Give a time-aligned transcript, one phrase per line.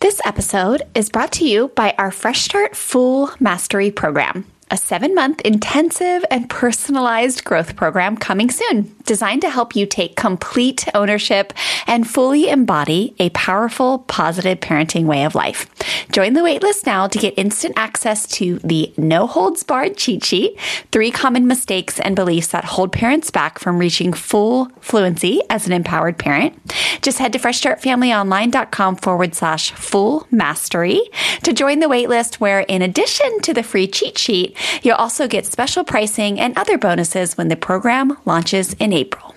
[0.00, 5.14] This episode is brought to you by our Fresh Start Full Mastery Program a seven
[5.14, 11.52] month intensive and personalized growth program coming soon, designed to help you take complete ownership
[11.86, 15.66] and fully embody a powerful, positive parenting way of life.
[16.12, 20.60] Join the waitlist now to get instant access to the no holds barred cheat sheet,
[20.92, 25.72] three common mistakes and beliefs that hold parents back from reaching full fluency as an
[25.72, 26.54] empowered parent.
[27.00, 31.00] Just head to freshstartfamilyonline.com forward slash full mastery
[31.42, 35.46] to join the waitlist, where in addition to the free cheat sheet, You'll also get
[35.46, 39.35] special pricing and other bonuses when the program launches in April.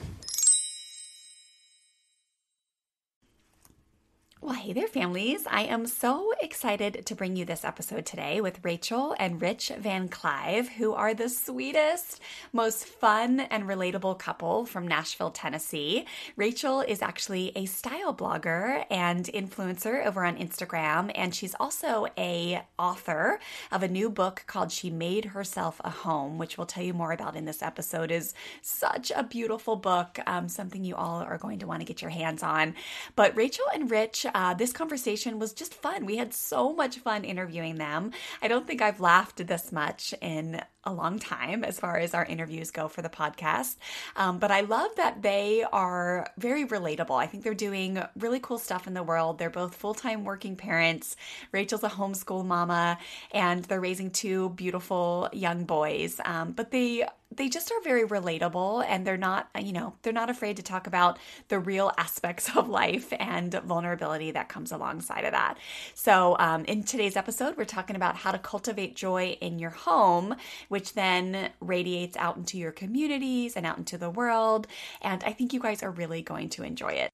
[4.49, 5.45] Well, hey there, families.
[5.45, 10.09] I am so excited to bring you this episode today with Rachel and Rich Van
[10.09, 12.19] Kluyve, who are the sweetest,
[12.51, 16.07] most fun, and relatable couple from Nashville, Tennessee.
[16.35, 22.63] Rachel is actually a style blogger and influencer over on Instagram, and she's also a
[22.79, 23.39] author
[23.71, 27.11] of a new book called She Made Herself a Home, which we'll tell you more
[27.11, 28.09] about in this episode.
[28.09, 32.01] is such a beautiful book, um, something you all are going to want to get
[32.01, 32.73] your hands on.
[33.15, 34.25] But Rachel and Rich
[34.57, 36.05] this conversation was just fun.
[36.05, 38.11] We had so much fun interviewing them.
[38.41, 42.25] I don't think I've laughed this much in a long time as far as our
[42.25, 43.75] interviews go for the podcast.
[44.15, 47.19] Um, but I love that they are very relatable.
[47.19, 49.37] I think they're doing really cool stuff in the world.
[49.37, 51.15] They're both full time working parents.
[51.51, 52.97] Rachel's a homeschool mama,
[53.31, 56.19] and they're raising two beautiful young boys.
[56.23, 60.29] Um, but they they just are very relatable and they're not you know they're not
[60.29, 65.31] afraid to talk about the real aspects of life and vulnerability that comes alongside of
[65.31, 65.57] that.
[65.93, 70.35] So um, in today's episode we're talking about how to cultivate joy in your home
[70.69, 74.67] which then radiates out into your communities and out into the world.
[75.01, 77.11] And i think you guys are really going to enjoy it.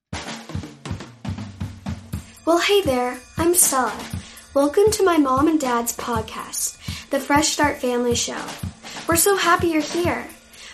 [2.45, 3.93] Well hey there i'm stella
[4.53, 8.41] welcome to my mom and dad's podcast the fresh start family show
[9.08, 10.27] we're so happy you're here.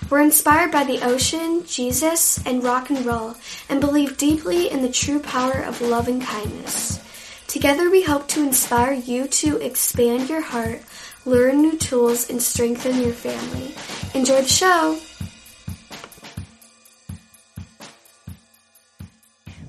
[0.10, 3.36] We're inspired by the ocean, Jesus, and rock and roll,
[3.70, 7.00] and believe deeply in the true power of love and kindness.
[7.48, 10.82] Together, we hope to inspire you to expand your heart,
[11.26, 13.76] learn new tools, and strengthen your family.
[14.14, 14.98] Enjoy the show!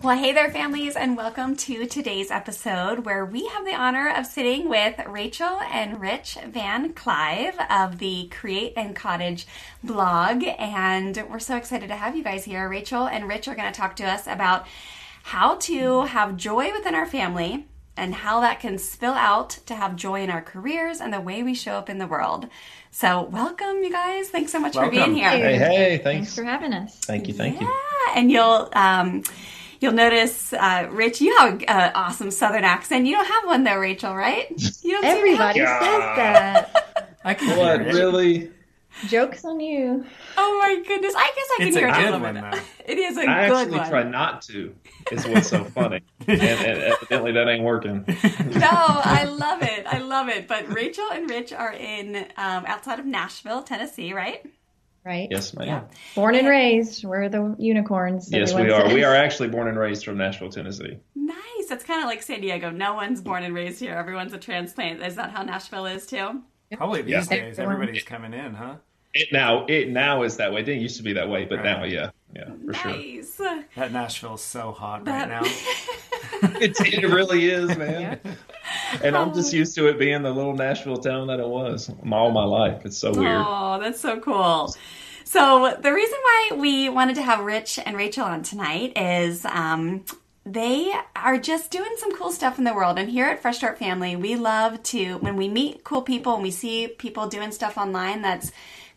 [0.03, 4.27] Well, hey there, families, and welcome to today's episode where we have the honor of
[4.27, 9.47] sitting with Rachel and Rich Van Kluyve of the Crate and Cottage
[9.85, 10.43] blog.
[10.59, 12.69] And we're so excited to have you guys here.
[12.69, 14.67] Rachel and Rich are going to talk to us about
[15.23, 19.95] how to have joy within our family and how that can spill out to have
[19.95, 22.49] joy in our careers and the way we show up in the world.
[22.91, 24.31] So, welcome, you guys.
[24.31, 24.99] Thanks so much welcome.
[24.99, 25.31] for being here.
[25.31, 26.03] Hey, hey, thanks.
[26.03, 26.99] thanks for having us.
[26.99, 27.69] Thank you, thank yeah.
[27.69, 27.69] you.
[27.69, 29.23] Yeah, and you'll, um,
[29.83, 33.05] You'll notice, uh, Rich, you have an awesome Southern accent.
[33.05, 34.49] You don't have one though, Rachel, right?
[34.85, 37.17] You don't Everybody says that.
[37.25, 38.53] I can what, really?
[39.09, 40.05] Jokes on you.
[40.37, 41.15] Oh my goodness!
[41.17, 42.11] I guess I can it's hear a it.
[42.13, 42.59] Good one, though.
[42.87, 44.73] It is a I good actually try not to.
[45.11, 48.05] Is what's so funny, and, and evidently that ain't working.
[48.07, 49.85] no, I love it.
[49.87, 50.47] I love it.
[50.47, 54.45] But Rachel and Rich are in um, outside of Nashville, Tennessee, right?
[55.05, 55.29] Right?
[55.31, 55.67] Yes, ma'am.
[55.67, 55.83] Yeah.
[56.15, 57.05] Born and raised.
[57.05, 58.31] We're the unicorns.
[58.31, 58.87] Yes, we are.
[58.87, 58.95] Says.
[58.95, 60.99] We are actually born and raised from Nashville, Tennessee.
[61.15, 61.37] Nice.
[61.69, 62.71] That's kind of like San Diego.
[62.71, 63.95] No one's born and raised here.
[63.95, 65.03] Everyone's a transplant.
[65.03, 66.43] Is that how Nashville is too?
[66.77, 67.25] Probably these yeah.
[67.25, 68.77] days, everybody's coming in, huh?
[69.15, 70.61] It now it now is that way.
[70.61, 71.65] It didn't used to be that way, but right.
[71.65, 73.37] now, yeah, yeah, for nice.
[73.37, 73.65] sure.
[73.77, 75.29] That Nashville's so hot that...
[75.29, 76.59] right now.
[76.61, 78.21] it, it, really is, man.
[78.25, 78.33] Yeah.
[79.03, 82.31] And I'm just used to it being the little Nashville town that it was all
[82.31, 82.85] my life.
[82.85, 83.45] It's so weird.
[83.47, 84.75] Oh, that's so cool.
[85.25, 90.05] So the reason why we wanted to have Rich and Rachel on tonight is um,
[90.45, 92.99] they are just doing some cool stuff in the world.
[92.99, 96.43] And here at Fresh Start Family, we love to when we meet cool people and
[96.43, 98.51] we see people doing stuff online that's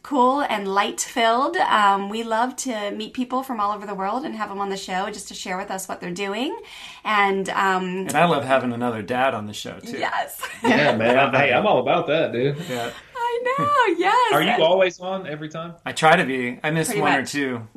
[0.05, 1.57] cool and light filled.
[1.57, 4.69] Um, we love to meet people from all over the world and have them on
[4.69, 6.55] the show just to share with us what they're doing.
[7.03, 9.97] And um, and I love having another dad on the show too.
[9.97, 10.41] Yes.
[10.63, 11.33] Yeah, man.
[11.33, 12.57] hey, I'm all about that, dude.
[12.69, 12.91] Yeah.
[13.15, 13.71] I know.
[13.97, 14.33] Yes.
[14.33, 15.75] Are you always on every time?
[15.85, 16.59] I try to be.
[16.63, 17.21] I miss Pretty one much.
[17.21, 17.67] or two.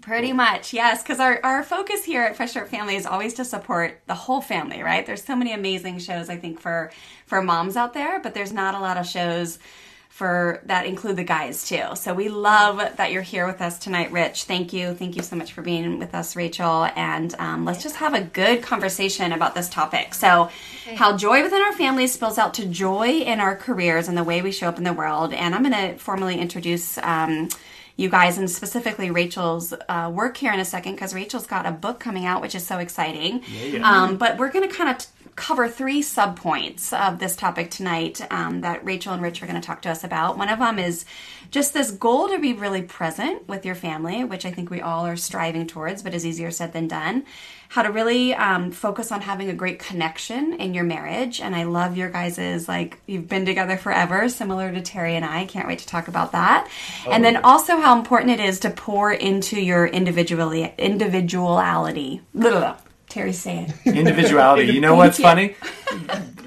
[0.00, 3.44] Pretty much, yes, because our, our focus here at Fresh Start Family is always to
[3.44, 5.04] support the whole family, right?
[5.04, 6.92] There's so many amazing shows, I think, for
[7.26, 9.58] for moms out there, but there's not a lot of shows
[10.08, 11.84] for that include the guys too.
[11.94, 14.44] So we love that you're here with us tonight, Rich.
[14.44, 14.94] Thank you.
[14.94, 16.88] Thank you so much for being with us, Rachel.
[16.96, 20.14] And um, let's just have a good conversation about this topic.
[20.14, 20.50] So,
[20.86, 20.96] okay.
[20.96, 24.42] how joy within our families spills out to joy in our careers and the way
[24.42, 25.32] we show up in the world.
[25.32, 26.98] And I'm going to formally introduce.
[26.98, 27.48] Um,
[27.98, 31.72] you guys and specifically Rachel's uh, work here in a second because Rachel's got a
[31.72, 33.42] book coming out, which is so exciting.
[33.48, 33.90] Yeah, yeah.
[33.90, 35.04] Um, but we're going to kind of
[35.38, 39.64] cover three subpoints of this topic tonight um, that Rachel and Rich are going to
[39.64, 40.36] talk to us about.
[40.36, 41.04] One of them is
[41.52, 45.06] just this goal to be really present with your family, which I think we all
[45.06, 47.24] are striving towards, but is easier said than done.
[47.68, 51.40] How to really um, focus on having a great connection in your marriage.
[51.40, 55.46] And I love your guys's, like, you've been together forever, similar to Terry and I.
[55.46, 56.68] Can't wait to talk about that.
[57.06, 57.12] Oh.
[57.12, 62.22] And then also how important it is to pour into your individually, individuality.
[62.34, 62.76] Blah, blah, blah.
[63.08, 63.72] Terry's saying.
[63.84, 64.72] Individuality.
[64.72, 65.56] You know what's funny?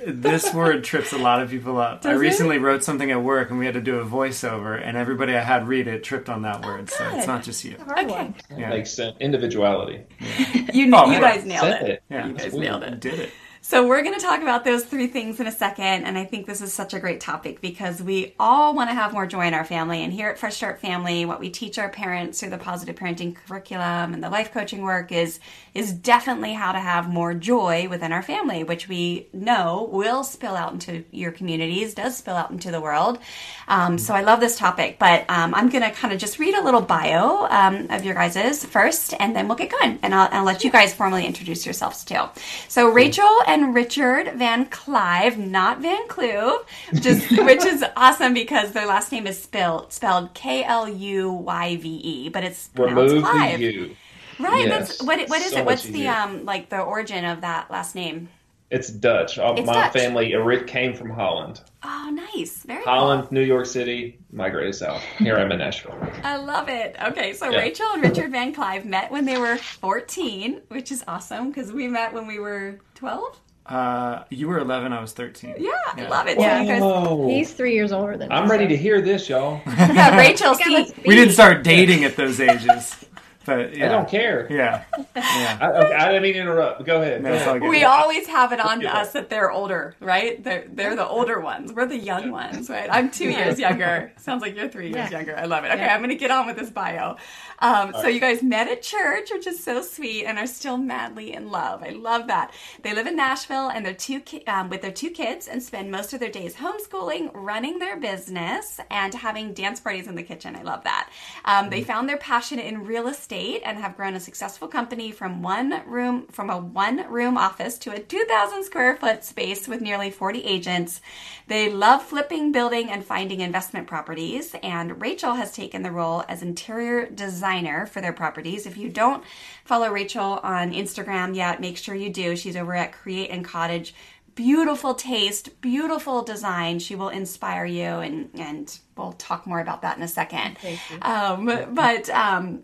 [0.05, 2.01] this word trips a lot of people up.
[2.01, 2.61] Does I recently it?
[2.61, 5.67] wrote something at work and we had to do a voiceover, and everybody I had
[5.67, 6.89] read it tripped on that oh, word.
[6.91, 7.77] Oh, so it's not just you.
[7.89, 8.33] Okay.
[8.55, 8.69] Yeah.
[8.69, 9.17] Makes sense.
[9.19, 10.03] Individuality.
[10.19, 10.71] Yeah.
[10.73, 11.81] you, oh, you guys nailed it.
[11.83, 12.03] it.
[12.09, 12.27] Yeah.
[12.27, 12.99] You guys nailed it.
[12.99, 13.31] Did it.
[13.63, 16.05] So, we're going to talk about those three things in a second.
[16.05, 19.13] And I think this is such a great topic because we all want to have
[19.13, 20.03] more joy in our family.
[20.03, 23.35] And here at Fresh Start Family, what we teach our parents through the positive parenting
[23.35, 25.39] curriculum and the life coaching work is,
[25.75, 30.55] is definitely how to have more joy within our family, which we know will spill
[30.55, 33.19] out into your communities, does spill out into the world.
[33.67, 34.97] Um, so, I love this topic.
[34.97, 38.15] But um, I'm going to kind of just read a little bio um, of your
[38.15, 39.99] guys's first, and then we'll get going.
[40.01, 42.23] And I'll, I'll let you guys formally introduce yourselves too.
[42.67, 48.71] So, Rachel and Richard Van Clive, not Van Kluve, which is, which is awesome because
[48.71, 53.13] their last name is spelled spelled K L U Y V E, but it's pronounced
[53.13, 53.59] Remove Clive.
[53.59, 53.95] the U.
[54.39, 54.67] Right.
[54.67, 54.97] Yes.
[54.97, 55.29] That's what.
[55.29, 55.65] What is So it?
[55.65, 58.29] What's the um like the origin of that last name?
[58.71, 59.37] It's Dutch.
[59.37, 59.91] It's my Dutch.
[59.93, 61.59] family it came from Holland.
[61.83, 62.63] Oh, nice.
[62.63, 65.01] Very Holland, New York City, migrated south.
[65.17, 65.97] Here I'm in Nashville.
[66.23, 66.95] I love it.
[67.09, 67.57] Okay, so Yeah.
[67.59, 71.89] Rachel and Richard Van Kluyve met when they were 14, which is awesome because we
[71.89, 73.39] met when we were 12.
[73.65, 75.55] Uh, you were 11, I was 13.
[75.57, 76.39] Yeah, I love it.
[76.39, 76.57] Yeah.
[76.57, 78.35] So you guys, Oh, He's three years older than me.
[78.35, 79.59] I'm ready so- to hear this, y'all.
[79.67, 80.53] yeah, Rachel.
[80.53, 83.05] See, We didn't start dating at those ages.
[83.43, 83.87] But yeah.
[83.87, 84.45] I don't care.
[84.51, 84.83] Yeah.
[85.15, 85.57] Yeah.
[85.59, 86.85] I, okay, I didn't mean to interrupt.
[86.85, 87.23] Go ahead.
[87.23, 87.61] No, Go ahead.
[87.61, 87.69] good.
[87.69, 88.97] we always have it on Yeah.
[88.99, 90.41] us that they're older, right?
[90.43, 91.73] They're they're the older ones.
[91.73, 92.87] We're the young ones, right?
[92.91, 94.11] I'm two years younger.
[94.17, 95.17] Sounds like you're three years Yeah.
[95.17, 95.37] younger.
[95.37, 95.71] I love it.
[95.71, 95.93] Okay, Yeah.
[95.95, 97.17] I'm going to get on with this bio.
[97.61, 101.33] Um, so you guys met at church, which is so sweet, and are still madly
[101.33, 101.83] in love.
[101.83, 102.53] I love that.
[102.81, 105.91] They live in Nashville, and they're two ki- um, with their two kids, and spend
[105.91, 110.55] most of their days homeschooling, running their business, and having dance parties in the kitchen.
[110.55, 111.09] I love that.
[111.45, 115.43] Um, they found their passion in real estate and have grown a successful company from
[115.43, 120.09] one room from a one room office to a 2,000 square foot space with nearly
[120.09, 121.01] 40 agents.
[121.47, 124.55] They love flipping, building, and finding investment properties.
[124.63, 127.50] And Rachel has taken the role as interior designer
[127.85, 128.65] for their properties.
[128.65, 129.23] If you don't
[129.65, 132.35] follow Rachel on Instagram yet, make sure you do.
[132.35, 133.93] She's over at Crate and Cottage.
[134.33, 136.79] Beautiful taste, beautiful design.
[136.79, 140.57] She will inspire you, and and we'll talk more about that in a second.
[141.01, 142.63] Um, but um,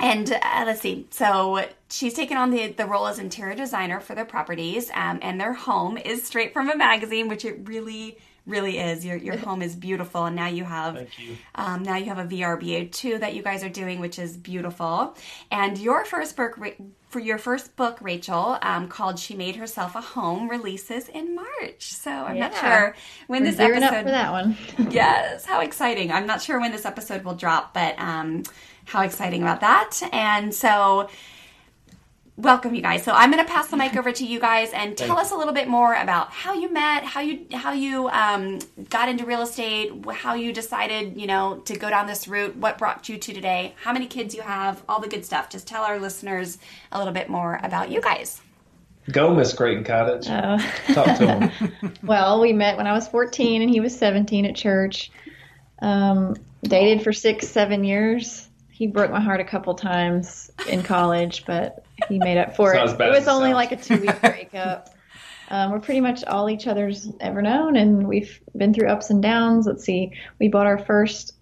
[0.00, 1.06] and uh, let's see.
[1.10, 5.40] So she's taken on the the role as interior designer for their properties, um, and
[5.40, 9.04] their home is straight from a magazine, which it really, really is.
[9.04, 11.36] Your your home is beautiful, and now you have Thank you.
[11.54, 15.16] um, now you have a VRBO too that you guys are doing, which is beautiful.
[15.50, 16.58] And your first book.
[17.08, 21.92] For your first book, Rachel, um, called "She Made Herself a Home," releases in March.
[21.94, 22.96] So I'm not sure
[23.28, 24.56] when We're this episode up for that one.
[24.90, 26.10] yes, how exciting.
[26.10, 28.42] I'm not sure when this episode will drop, but um,
[28.86, 30.00] how exciting about that.
[30.12, 31.08] And so,
[32.36, 33.02] welcome you guys.
[33.02, 35.30] So I'm going to pass the mic over to you guys and tell Thank us
[35.32, 38.58] a little bit more about how you met, how you how you um,
[38.90, 42.78] got into real estate, how you decided, you know, to go down this route, what
[42.78, 45.48] brought you to today, how many kids you have, all the good stuff.
[45.48, 46.58] Just tell our listeners
[46.92, 48.40] a little bit more about you guys.
[49.10, 50.28] Go, Miss Crate and Cottage.
[50.28, 50.58] Uh,
[50.92, 51.92] Talk to him.
[52.02, 55.12] well, we met when I was 14 and he was 17 at church.
[55.80, 58.48] Um, dated for six, seven years.
[58.68, 62.76] He broke my heart a couple times in college, but he made up for it.
[62.76, 64.90] not as bad It was it only like a two week breakup.
[65.48, 69.22] Um, we're pretty much all each other's ever known, and we've been through ups and
[69.22, 69.64] downs.
[69.64, 70.10] Let's see,
[70.40, 71.34] we bought our first,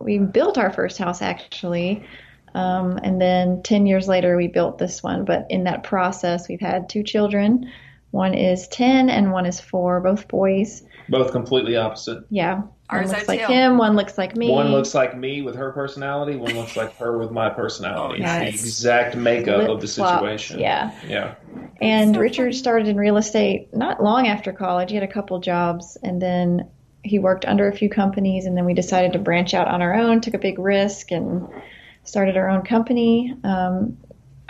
[0.00, 2.04] we built our first house actually,
[2.54, 5.24] um, and then 10 years later we built this one.
[5.24, 7.68] But in that process, we've had two children.
[8.10, 10.84] One is 10 and one is four, both boys.
[11.08, 12.24] Both completely opposite.
[12.30, 12.62] Yeah.
[12.90, 13.52] Ours one are looks like too.
[13.52, 14.50] him, one looks like me.
[14.50, 16.36] One looks like me with her personality.
[16.36, 18.22] One looks like her with my personality.
[18.26, 18.64] Oh, It's the nice.
[18.64, 20.58] exact makeup of the Flip-flops, situation.
[20.58, 20.98] Yeah.
[21.06, 21.34] Yeah.
[21.80, 22.52] And So Richard funny.
[22.54, 24.90] started in real estate not long after college.
[24.90, 26.68] He had a couple jobs and then
[27.02, 29.94] he worked under a few companies and then we decided to branch out on our
[29.94, 31.48] own, took a big risk and
[32.04, 33.34] started our own company.
[33.44, 33.96] Um,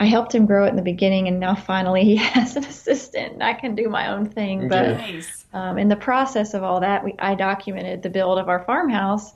[0.00, 3.43] I helped him grow it in the beginning and now finally he has an assistant
[3.43, 4.69] I can do my own thing.
[4.69, 5.45] But Nice.
[5.52, 9.33] um, in the process of all that, we, I documented the build of our farmhouse,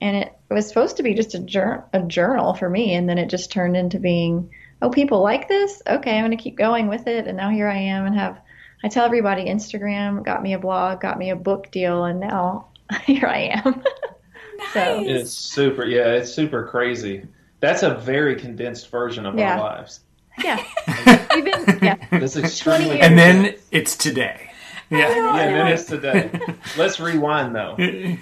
[0.00, 3.18] and it was supposed to be just a, jour- a journal for me, and then
[3.18, 4.50] it just turned into being,
[4.82, 5.82] oh, people like this?
[5.86, 8.40] Okay, I'm going to keep going with it, and now here I am and have
[8.84, 12.68] I tell everybody Instagram got me a blog, got me a book deal, and now
[13.04, 13.82] here I am.
[14.58, 14.72] nice.
[14.72, 15.84] so It's super.
[15.84, 17.26] Yeah, it's super crazy.
[17.60, 19.54] That's a very condensed version of Yeah.
[19.54, 20.00] our lives.
[20.42, 20.62] Yeah,
[21.34, 21.96] we've been yeah.
[22.10, 22.86] That's extremely.
[22.96, 22.98] years.
[23.02, 24.50] And then it's today.
[24.90, 25.08] Yeah.
[25.08, 26.30] yeah, then it's today.
[26.76, 27.76] Let's rewind though.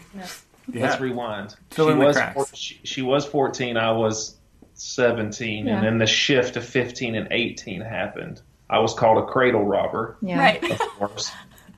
[0.73, 0.87] Yeah.
[0.88, 1.54] Let's rewind.
[1.73, 2.35] Fill she in the was cracks.
[2.35, 3.76] four- she, she was 14.
[3.76, 4.38] I was
[4.73, 5.76] 17, Yeah.
[5.76, 8.40] and then the shift to 15 and 18 happened.
[8.71, 10.38] I was called a cradle robber, Yeah.
[10.38, 10.71] Right.
[10.71, 11.30] of course,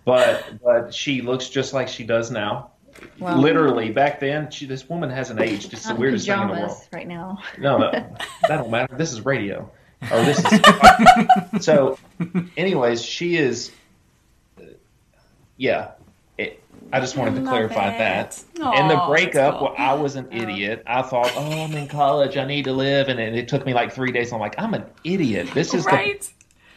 [0.05, 2.71] but but she looks just like she does now.
[3.19, 5.73] Well, Literally, back then, she, this woman hasn't aged.
[5.73, 6.88] It's the I'm in weirdest thing in the pajamas world.
[6.93, 7.38] right now.
[7.59, 7.90] No, no,
[8.49, 8.95] that don't matter.
[8.97, 9.69] This is radio.
[10.03, 10.38] Or this
[11.59, 11.99] is so.
[12.57, 13.73] Anyways, she is.
[15.57, 15.93] Yeah,
[16.37, 16.62] it,
[16.93, 17.99] I just wanted to Love clarify it.
[17.99, 18.45] that.
[18.61, 19.69] Aw, and the breakup, cool.
[19.69, 20.83] well, I was an idiot.
[20.87, 22.37] I thought, oh, I'm in college.
[22.37, 24.33] I need to live, and it, it took me like three days.
[24.33, 25.49] I'm like, I'm an idiot.
[25.55, 26.29] This is the,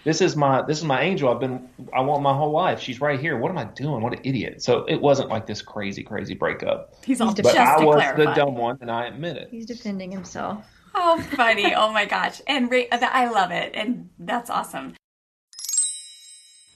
[0.05, 1.29] this is my this is my angel.
[1.29, 2.79] I've been I want my whole life.
[2.79, 3.37] She's right here.
[3.37, 4.01] What am I doing?
[4.01, 4.63] What an idiot.
[4.63, 6.93] So it wasn't like this crazy crazy breakup.
[7.05, 8.23] He's all But just I to was clarify.
[8.25, 9.49] the dumb one, and I admit it.
[9.51, 10.65] He's defending himself.
[10.95, 11.73] Oh, funny.
[11.73, 12.41] Oh my gosh.
[12.47, 13.71] And I love it.
[13.73, 14.95] And that's awesome.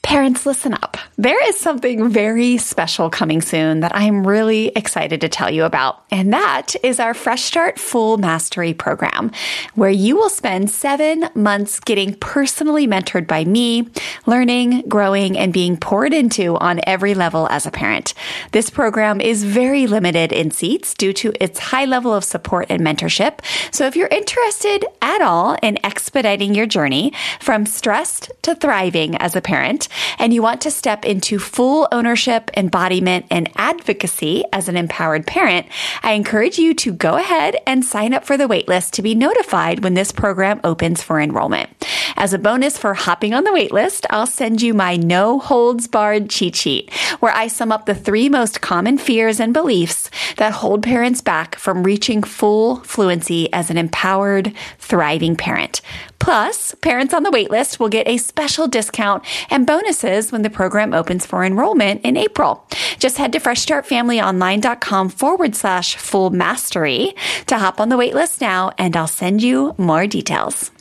[0.01, 0.98] Parents, listen up.
[1.24, 6.03] There is something very special coming soon that I'm really excited to tell you about.
[6.12, 9.32] And that is our Fresh Start Full Mastery program,
[9.74, 13.88] where you will spend seven months getting personally mentored by me,
[14.25, 18.13] learning, growing, and being poured into on every level as a parent.
[18.51, 22.82] This program is very limited in seats due to its high level of support and
[22.82, 23.39] mentorship.
[23.72, 29.38] So if you're interested at all in expediting your journey from stressed to thriving as
[29.38, 29.88] a parent,
[30.20, 35.67] and you want to step full ownership, embodiment, and advocacy as an empowered parent,
[36.01, 39.84] I encourage you to go ahead and sign up for the waitlist to be notified
[39.84, 41.70] when this program opens for enrollment.
[42.15, 46.29] As a bonus for hopping on the waitlist, I'll send you my no holds barred
[46.29, 50.84] cheat sheet, where I sum up the three most common fears and beliefs that hold
[50.84, 55.82] parents back from reaching full fluency as an empowered, thriving parent.
[56.20, 60.93] Plus, parents on the waitlist will get a special discount and bonuses when the program
[60.94, 62.68] opens for enrollment in April.
[63.00, 67.16] Just head to freshstartfamilyonline.com forward slash full mastery
[67.48, 70.73] to hop on the waitlist now, and I'll send you more details.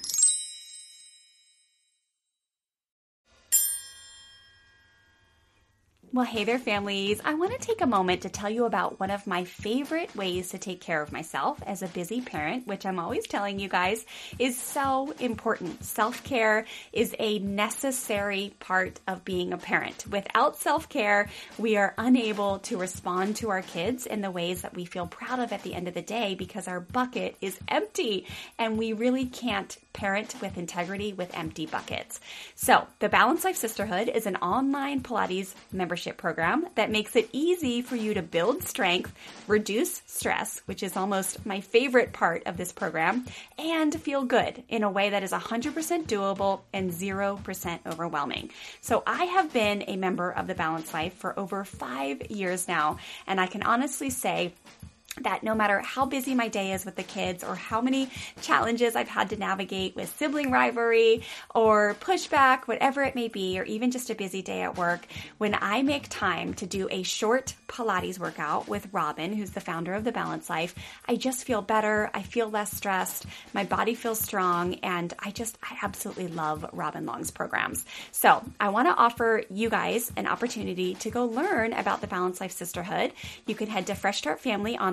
[6.14, 7.23] Well, hey there, families.
[7.25, 10.50] I want to take a moment to tell you about one of my favorite ways
[10.50, 14.04] to take care of myself as a busy parent, which I'm always telling you guys
[14.38, 15.83] is so important.
[15.83, 20.07] Self care is a necessary part of being a parent.
[20.07, 24.75] Without self care, we are unable to respond to our kids in the ways that
[24.75, 28.26] we feel proud of at the end of the day because our bucket is empty
[28.59, 32.20] and we really can't parent with integrity with empty buckets.
[32.54, 37.82] So, the Balanced Life Sisterhood is an online Pilates membership program that makes it easy
[37.82, 39.12] for you to build strength,
[39.46, 43.26] reduce stress, which is almost my favorite part of this program,
[43.58, 48.50] and feel good in a way that is 100% doable and 0% overwhelming.
[48.80, 52.99] So, I have been a member of the Balanced Life for over five years now,
[53.26, 54.54] and I can honestly say,
[55.21, 58.09] that no matter how busy my day is with the kids or how many
[58.40, 61.23] challenges I've had to navigate with sibling rivalry
[61.54, 65.57] or pushback, whatever it may be, or even just a busy day at work, when
[65.61, 70.04] I make time to do a short Pilates workout with Robin, who's the founder of
[70.04, 70.75] The Balance Life,
[71.07, 72.11] I just feel better.
[72.14, 73.26] I feel less stressed.
[73.52, 74.75] My body feels strong.
[74.76, 77.85] And I just, I absolutely love Robin Long's programs.
[78.12, 82.40] So I want to offer you guys an opportunity to go learn about the Balance
[82.40, 83.12] Life Sisterhood.
[83.47, 83.95] You can head to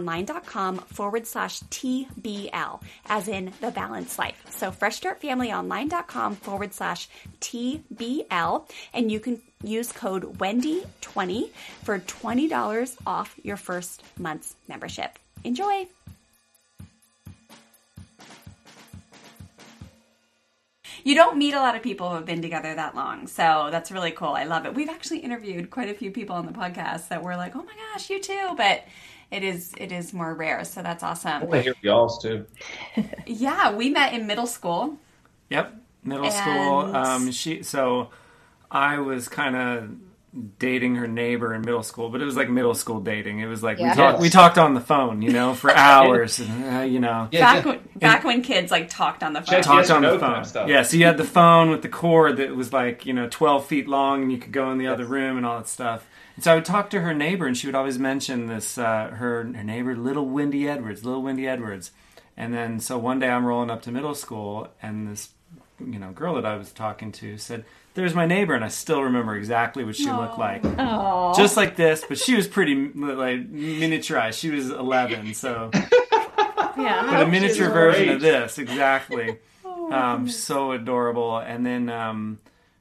[0.10, 4.44] freshstartfamilyonline.com forward slash TBL, as in the Balance Life.
[4.50, 7.10] So freshstartfamilyonline.com forward slash
[7.42, 11.50] TBL, and you can use code Wendy20
[11.84, 15.20] for $20 off your first month's membership.
[15.44, 15.88] Enjoy!
[21.02, 23.90] You don't meet a lot of people who have been together that long, so that's
[23.90, 24.30] really cool.
[24.30, 24.76] I love it.
[24.76, 27.74] We've actually interviewed quite a few people on the podcast that were like, "Oh my
[27.94, 28.84] gosh, you too," but
[29.32, 31.42] it is it is more rare, so that's I awesome.
[31.42, 32.46] want to hear y'all's too.
[33.26, 34.98] Yeah, we met in middle school.
[35.50, 36.96] Yep, middle school.
[36.96, 38.10] Um, she so
[38.72, 39.90] I was kind of
[40.60, 43.40] dating her neighbor in middle school, but it was like middle school dating.
[43.40, 43.90] It was like Yeah.
[43.92, 47.28] we talked we talked on the phone, you know, for hours, and, uh, you know.
[47.32, 47.72] Yeah, back yeah.
[47.72, 49.62] when back when kids like talked on the phone.
[49.62, 50.42] Talked on no the kind phone.
[50.42, 50.70] of stuff.
[50.70, 53.66] Yeah, so you had the phone with the cord that was like, you know, 12
[53.66, 56.08] feet long and you could go in the other room and all that stuff.
[56.40, 59.10] And so I would talk to her neighbor and she would always mention this, uh,
[59.10, 61.92] her, her neighbor, little Wendy Edwards, little Wendy Edwards.
[62.38, 65.32] And then, so one day I'm rolling up to middle school and this,
[65.82, 69.04] you know, girl that I was talking to said, there's my neighbor, and I still
[69.04, 70.62] remember exactly what she looked like.
[70.64, 74.40] Oh, Just like this, but she was pretty like miniaturized.
[74.40, 77.06] She was 11, so yeah.
[77.12, 78.16] but a miniature version great.
[78.16, 79.40] of this exactly.
[79.66, 81.38] um, so adorable.
[81.38, 82.40] And then um,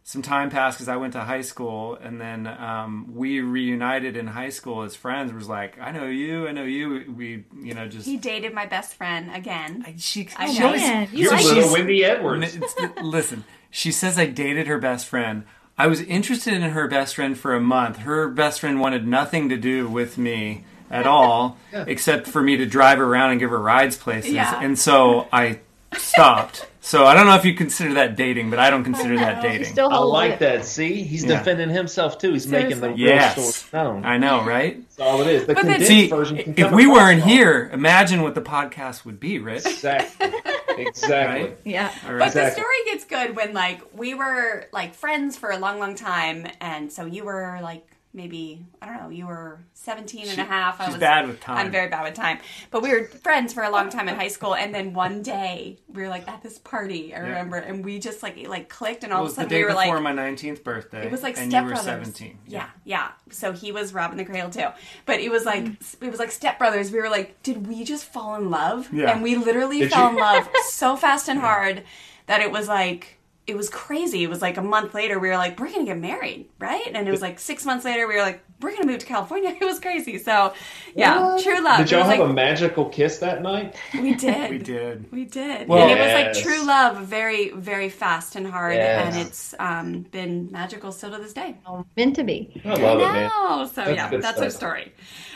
[0.08, 4.26] some time passed because I went to high school, and then um, we reunited in
[4.26, 5.34] high school as friends.
[5.34, 7.12] Was like, I know you, I know you.
[7.14, 9.84] We, you know, just He dated my best friend again.
[9.98, 10.26] she.
[10.38, 10.66] I she know.
[10.68, 12.56] always- Man, you You're like little she's- Wendy Edwards.
[13.02, 15.44] Listen, she says I dated her best friend.
[15.76, 17.98] I was interested in her best friend for a month.
[17.98, 22.64] Her best friend wanted nothing to do with me at all, except for me to
[22.64, 24.32] drive around and give her rides places.
[24.32, 24.58] Yeah.
[24.58, 25.60] And so I
[25.98, 26.66] stopped.
[26.80, 29.66] So I don't know if you consider that dating, but I don't consider that dating.
[29.66, 30.38] Still I like it.
[30.38, 30.64] that.
[30.64, 31.38] See, he's Yeah.
[31.38, 32.32] defending himself too.
[32.32, 33.56] He's making the real Yes.
[33.56, 34.04] story known.
[34.06, 34.78] I know, right?
[34.96, 35.40] That's all it is.
[35.46, 37.28] The But then- condensed See, version can if we weren't wrong.
[37.28, 39.66] here, imagine what the podcast would be, Rich.
[39.66, 40.32] exactly,
[40.78, 41.40] exactly.
[41.42, 41.58] Right?
[41.64, 41.90] Yeah.
[42.06, 42.32] All But right.
[42.32, 46.46] the story gets good when like we were like friends for a long, long time,
[46.60, 47.84] and so you were like
[48.18, 50.80] maybe I don't know, you were 17 and a half.
[50.80, 51.56] I was bad with time.
[51.56, 52.40] I'm very bad with time.
[52.72, 55.78] But we were friends for a long time in high school, and then one day
[55.88, 57.14] we were like at this party.
[57.14, 59.58] I remember, and we just like like clicked, and all of a the sudden day
[59.58, 60.16] we were like before like.
[60.16, 61.06] my 19th birthday.
[61.06, 61.84] it was like and you were stepbrothers.
[61.84, 62.38] 17.
[62.46, 63.12] Yeah, yeah.
[63.30, 64.68] So he was robbing the cradle too.
[65.06, 66.02] But it was like mm.
[66.02, 66.90] it was like stepbrothers.
[66.90, 68.92] We were like, did we just fall in love?
[68.92, 69.12] Yeah.
[69.12, 70.10] And we literally Did fell you?
[70.10, 71.84] in love so fast and hard
[72.26, 73.17] that it was like
[73.48, 74.22] it was crazy.
[74.22, 76.86] It was like a month later we were like, we're gonna get married, right?
[76.92, 79.56] And it was like six months later we were like, we're gonna move to California.
[79.60, 80.18] It was crazy.
[80.18, 80.52] So
[80.94, 81.42] yeah, What?
[81.42, 81.78] true love.
[81.78, 83.74] Did y'all have like a magical kiss that night?
[83.94, 84.50] we did.
[84.50, 85.10] We did.
[85.10, 85.66] We did.
[85.66, 89.14] Well- and it was like true love, very, very fast and hard, Yes.
[89.16, 91.56] and it's um, been magical still to this day.
[91.96, 92.60] Meant to be.
[92.64, 93.30] I love it, man.
[93.68, 94.92] So That's yeah, good that's our story.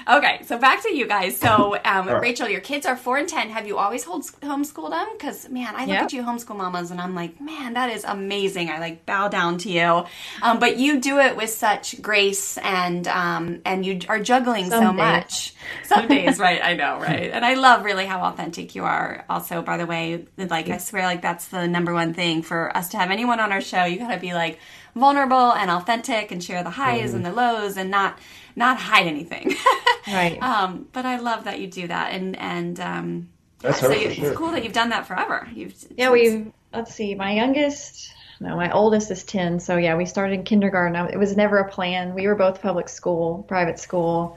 [0.08, 1.36] Okay, so back to you guys.
[1.36, 2.20] So um, right.
[2.20, 3.50] Rachel, your kids are four and ten.
[3.50, 5.06] Have you always hold, homeschooled them?
[5.12, 6.04] Because man, I look Yeah.
[6.04, 8.70] at you homeschool mamas, and I'm like, man, that is amazing.
[8.70, 10.04] I like bow down to you.
[10.42, 14.80] Um, but you do it with such grace, and um, and you are juggling so
[14.80, 15.04] Some days.
[15.04, 15.54] much.
[15.84, 16.60] Some days, right?
[16.62, 17.30] I know, right?
[17.30, 19.24] And I love really how authentic you are.
[19.28, 22.88] Also, by the way, like I swear, like that's the number one thing for us
[22.90, 23.84] to have anyone on our show.
[23.84, 24.58] You got to be like
[24.94, 28.18] vulnerable and authentic and share the highs and the lows and not
[28.56, 29.54] not hide anything.
[30.08, 30.42] Right.
[30.42, 33.28] um, but I love that you do that, and and um,
[33.60, 34.26] That's so you, sure.
[34.26, 35.48] it's cool that you've done that forever.
[35.54, 37.14] You've Yeah, we let's see.
[37.14, 39.60] My youngest, no, my oldest is ten.
[39.60, 40.96] So yeah, we started in kindergarten.
[41.08, 42.14] It was never a plan.
[42.14, 44.36] We were both public school, private school.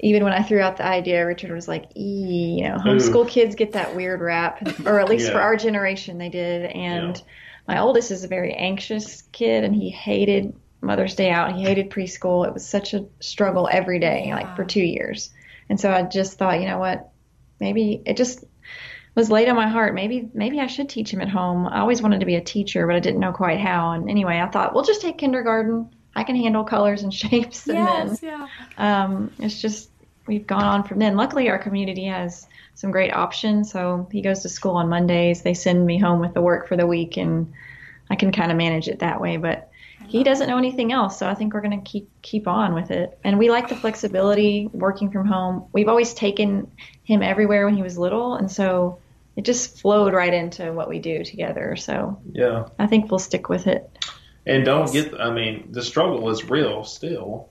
[0.00, 3.54] Even when I threw out the idea, Richard was like, "E, you know, homeschool kids
[3.54, 7.22] get that weird rap, or at least for our generation, they did." And Yeah.
[7.66, 11.56] My oldest is a very anxious kid, and he hated Mother's Day out.
[11.56, 12.46] He hated preschool.
[12.46, 15.30] It was such a struggle every day, like for two years.
[15.68, 17.10] And so I just thought, you know what?
[17.58, 18.44] Maybe it just
[19.14, 19.94] was laid on my heart.
[19.94, 21.66] Maybe maybe I should teach him at home.
[21.66, 23.92] I always wanted to be a teacher, but I didn't know quite how.
[23.92, 25.90] And anyway, I thought we'll just take kindergarten.
[26.14, 29.04] I can handle colors and shapes, and yes, then yeah.
[29.04, 29.90] um, it's just
[30.26, 31.16] we've gone on from then.
[31.16, 33.70] Luckily, our community has some great options.
[33.70, 35.42] So he goes to school on Mondays.
[35.42, 37.52] They send me home with the work for the week, and
[38.10, 39.36] I can kind of manage it that way.
[39.36, 39.70] But
[40.06, 42.90] he doesn't know anything else, so I think we're going to keep keep on with
[42.90, 43.18] it.
[43.24, 45.66] And we like the flexibility working from home.
[45.72, 46.70] We've always taken
[47.04, 48.98] him everywhere when he was little, and so
[49.36, 51.76] it just flowed right into what we do together.
[51.76, 52.68] So Yeah.
[52.78, 53.88] I think we'll stick with it.
[54.46, 57.50] And don't get, I mean, the struggle is real still.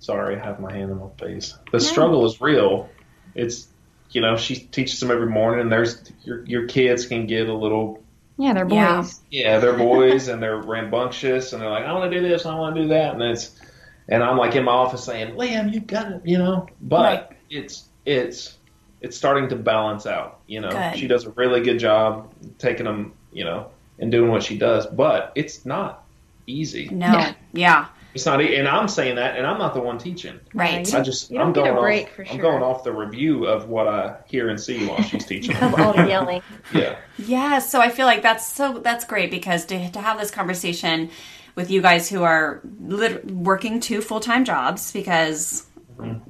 [0.00, 1.56] Sorry, I have my hand in my face.
[1.72, 2.88] The struggle is real.
[3.34, 3.68] It's,
[4.10, 7.54] you know, she teaches them every morning, and there's, your, your kids can get a
[7.54, 8.02] little,
[8.38, 8.96] Yeah, they're Yeah.
[9.02, 9.20] boys.
[9.30, 12.54] yeah, they're boys and they're rambunctious, and they're like, I want to do this, I
[12.54, 13.12] want to do that.
[13.14, 13.60] And it's,
[14.08, 17.38] and I'm like in my office saying, Liam, you got it, you know, but Right.
[17.50, 18.56] it's, it's,
[19.02, 20.70] it's starting to balance out, you know.
[20.70, 20.96] Good.
[20.98, 24.86] She does a really good job taking them, you know, and doing what she does,
[24.86, 26.04] but it's not
[26.46, 26.88] easy.
[26.90, 27.34] No, Yeah.
[27.52, 30.40] yeah, It's not, e- and I'm saying that, and I'm not the one teaching.
[30.54, 30.92] right.
[30.94, 32.12] I just, you don't I'm get a going break off.
[32.14, 35.56] for I'm going off the review of what I hear and see while she's teaching.
[35.62, 36.42] Of all the yelling.
[36.74, 40.30] yeah, Yeah, so I feel like that's so that's great because to to have this
[40.30, 41.10] conversation
[41.54, 45.66] with you guys who are lit- working two full time jobs because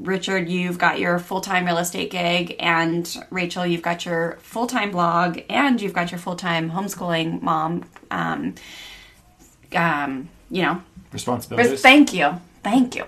[0.01, 4.66] Richard, you've got your full time real estate gig, and Rachel, you've got your full
[4.66, 7.85] time blog, and you've got your full time homeschooling mom.
[8.11, 8.57] Um,
[9.77, 11.81] um, you know, Responsibilities.
[11.81, 12.40] Thank you.
[12.62, 13.05] Thank you.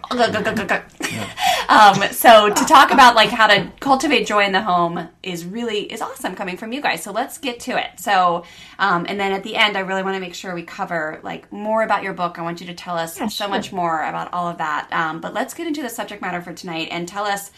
[1.69, 5.93] um, so to talk about like how to cultivate joy in the home is really
[5.93, 7.03] is awesome coming from you guys.
[7.03, 8.01] So let's get to it.
[8.01, 8.45] So
[8.79, 11.53] um, and then at the end, I really want to make sure we cover like
[11.53, 12.39] more about your book.
[12.39, 13.49] I want you to tell us so sure.
[13.49, 14.89] much more about all of that.
[14.91, 17.51] Um, but let's get into the subject matter for tonight and tell us.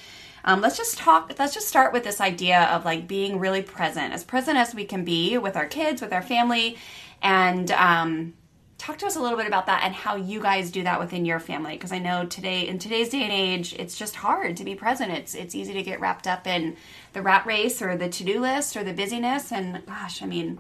[0.47, 1.33] Um, let's just talk.
[1.39, 4.85] Let's just start with this idea of like being really present, as present as we
[4.85, 6.77] can be with our kids, with our family,
[7.23, 8.35] and um,
[8.79, 11.25] talk to us a little bit about that and how you guys do that within
[11.25, 14.65] your family because i know today in today's day and age it's just hard to
[14.65, 15.13] be present.
[15.13, 16.77] It's it's easy to get wrapped up in
[17.13, 20.59] the rat race or the to-do list or the busyness and gosh i mean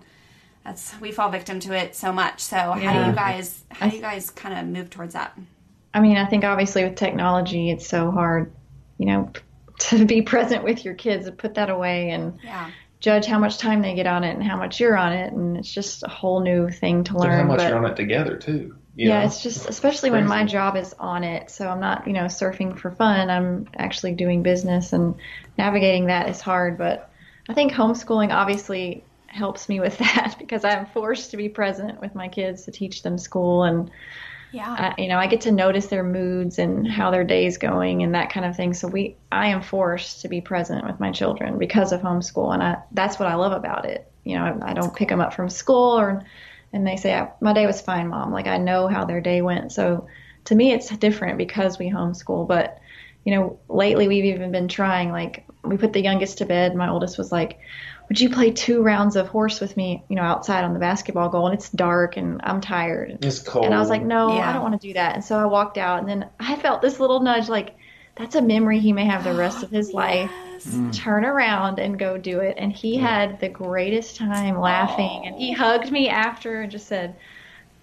[0.64, 2.40] that's we fall victim to it so much.
[2.40, 5.38] So how do you guys how do you guys kind of move towards that?
[5.92, 8.52] I mean, I think obviously with technology, it's so hard,
[8.98, 9.30] you know,
[9.78, 12.70] to be present with your kids and put that away and yeah
[13.04, 15.30] judge how much time they get on it and how much you're on it.
[15.30, 17.40] And it's just a whole new thing to And learn.
[17.40, 18.76] how much but you're on it together too.
[18.96, 19.26] yeah, know?
[19.26, 21.50] it's just, especially when my job is on it.
[21.50, 23.28] So I'm not, you know, surfing for fun.
[23.28, 25.16] I'm actually doing business and
[25.58, 26.78] navigating that is hard.
[26.78, 27.10] But
[27.46, 32.14] I think homeschooling obviously helps me with that because I'm forced to be present with
[32.14, 33.90] my kids to teach them school and
[34.54, 38.02] yeah I, you know, I get to notice their moods and how their day's going
[38.02, 38.72] and that kind of thing.
[38.72, 42.62] So we, I am forced to be present with my children because of homeschool, and
[42.62, 44.10] I, that's what I love about it.
[44.22, 46.22] You know, I, I don't pick them up from school or,
[46.72, 48.32] and they say, my day was fine, mom.
[48.32, 49.72] Like I know how their day went.
[49.72, 50.06] So
[50.44, 52.46] to me, it's different because we homeschool.
[52.46, 52.78] But
[53.24, 55.10] you know, lately we've even been trying.
[55.10, 56.74] Like we put the youngest to bed.
[56.74, 57.58] My oldest was like,
[58.08, 61.28] would you play two rounds of horse with me, you know, outside on the basketball
[61.28, 61.46] goal?
[61.46, 63.18] And it's dark and I'm tired.
[63.24, 63.64] it's cold.
[63.64, 64.48] And I was like, no, Yeah.
[64.48, 65.14] I don't want to do that.
[65.14, 67.76] And so I walked out, and then I felt this little nudge like,
[68.16, 70.30] that's a memory he may have the rest of his life.
[70.60, 70.94] Mm.
[70.94, 72.56] Turn around and go do it.
[72.58, 75.22] And he had the greatest time laughing.
[75.26, 77.16] And he hugged me after and just said,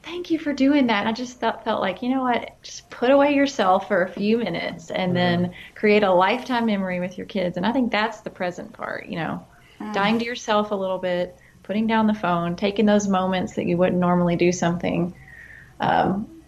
[0.03, 1.01] Thank you for doing that.
[1.01, 2.55] And I just felt, felt like, you know what?
[2.63, 7.19] Just put away yourself for a few minutes and then create a lifetime memory with
[7.19, 7.55] your kids.
[7.55, 9.45] And I think that's the present part, you know,
[9.93, 13.77] dying to yourself a little bit, putting down the phone, taking those moments that you
[13.77, 15.13] wouldn't normally do something
[15.79, 16.43] um,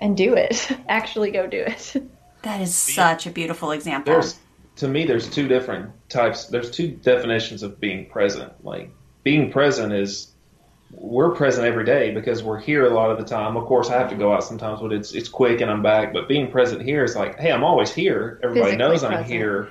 [0.00, 0.70] and do it.
[0.88, 1.96] Actually, go do it.
[2.42, 4.12] that is such a beautiful example.
[4.12, 4.38] There's
[4.76, 8.52] to me there's two different types there's two definitions of being present.
[8.64, 8.90] Like
[9.24, 10.32] being present is
[10.92, 13.56] we're present every day because we're here a lot of the time.
[13.56, 16.12] Of course i have to go out sometimes but it's it's quick and i'm back
[16.12, 18.38] but being present here is like hey i'm always here.
[18.42, 19.30] Everybody Physically knows i'm present.
[19.30, 19.68] here.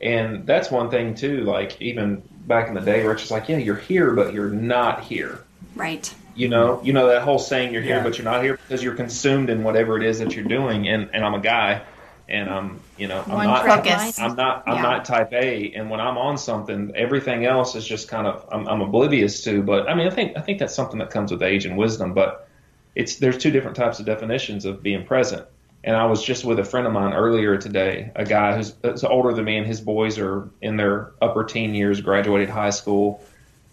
[0.00, 3.56] And that's one thing too like even back in the day rich was like yeah
[3.56, 5.38] you're here but you're not here
[5.74, 8.02] right you know you know that whole saying you're here Yeah.
[8.02, 11.10] but you're not here because you're consumed in whatever it is that you're doing and
[11.14, 11.82] and i'm a guy
[12.28, 14.18] and i'm you know i'm One not track Focus.
[14.18, 14.64] I'm not.
[14.66, 14.82] I'm Yeah.
[14.82, 18.66] not type A, and when I'm on something, everything else is just kind of I'm,
[18.68, 19.62] I'm oblivious to.
[19.62, 22.14] But I mean, I think I think that's something that comes with age and wisdom.
[22.14, 22.48] But
[22.94, 25.44] it's there's two different types of definitions of being present.
[25.84, 29.04] And I was just with a friend of mine earlier today, a guy who's, who's
[29.04, 33.22] older than me, and his boys are in their upper teen years, graduated high school.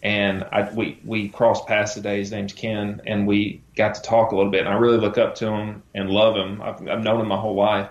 [0.03, 2.17] And I, we we crossed paths today.
[2.17, 4.61] His name's Ken, and we got to talk a little bit.
[4.61, 6.61] And I really look up to him and love him.
[6.61, 7.89] I've, I've known him my whole life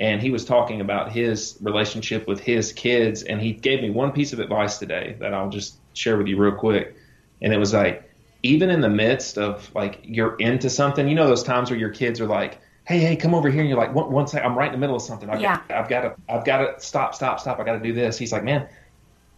[0.00, 4.12] and he was talking about his relationship with his kids and he gave me one
[4.12, 6.96] piece of advice today that I'll just share with you real quick
[7.42, 8.10] and it was like
[8.42, 11.90] even in the midst of like you're into something you know those times where your
[11.90, 12.58] kids are like
[12.90, 14.78] hey hey come over here and you're like one, one second I'm right in the
[14.78, 15.60] middle of something I've, Yeah.
[15.68, 18.18] got, I've got to I've got to stop stop stop I got to do this
[18.18, 18.68] he's like man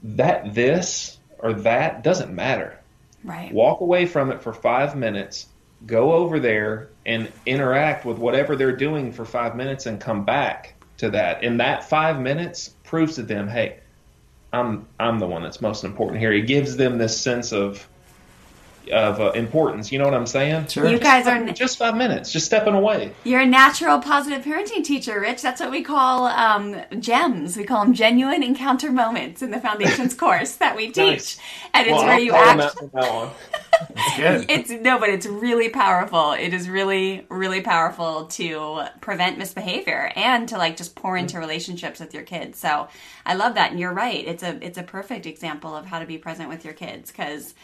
[0.03, 2.79] that this or that doesn't matter
[3.25, 5.47] right walk away from it for five minutes,
[5.87, 10.75] go over there and interact with whatever they're doing for five minutes and come back
[10.99, 11.43] to that.
[11.45, 13.81] And that five minutes proves to them, hey,
[14.53, 16.33] I'm I'm the one that's most important here.
[16.33, 17.87] It gives them this sense of
[18.90, 19.92] of uh, importance.
[19.92, 20.66] You know what I'm saying?
[20.66, 20.88] Sure.
[20.88, 23.12] you guys are Just five minutes, just stepping away.
[23.25, 25.42] You're a natural positive parenting teacher, Rich.
[25.42, 27.57] That's what we call um, gems.
[27.57, 31.40] We call them genuine encounter moments in the foundations course that we teach, Nice.
[31.75, 32.75] and it's well, where I'll you call them act.
[32.75, 33.31] that from now on.
[33.97, 34.71] It's.
[34.71, 36.33] It's no, but it's really powerful.
[36.33, 41.99] It is really, really powerful to prevent misbehavior and to like just pour into relationships
[41.99, 42.59] with your kids.
[42.59, 42.88] So
[43.27, 44.25] I love that, and you're right.
[44.27, 47.55] It's a it's a perfect example of how to be present with your kids because,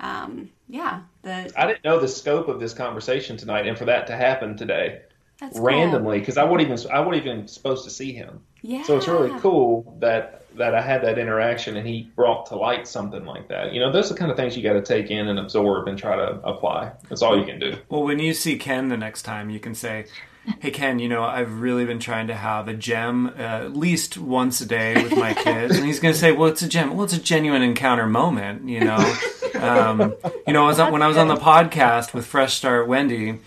[0.00, 4.06] um, yeah, the I didn't know the scope of this conversation tonight, and for that
[4.08, 5.02] to happen today
[5.40, 8.40] that's randomly, because I wasn't even I wasn't even supposed to see him.
[8.62, 8.82] Yeah.
[8.82, 12.88] So it's really cool that that I had that interaction and he brought to light
[12.88, 13.72] something like that.
[13.72, 15.88] You know, those are the kind of things you got to take in and absorb
[15.88, 16.92] and try to apply.
[17.08, 17.76] That's all you can do.
[17.88, 20.06] Well, when you see Ken the next time, you can say,
[20.60, 24.18] "Hey Ken, you know I've really been trying to have a gem uh, at least
[24.18, 26.94] once a day with my kids," and he's going to say, "Well, it's a gem.
[26.94, 29.14] Well, it's a genuine encounter moment." You know,
[29.60, 30.14] um,
[30.46, 33.38] you know, I was when I was on the podcast with Fresh Start Wendy.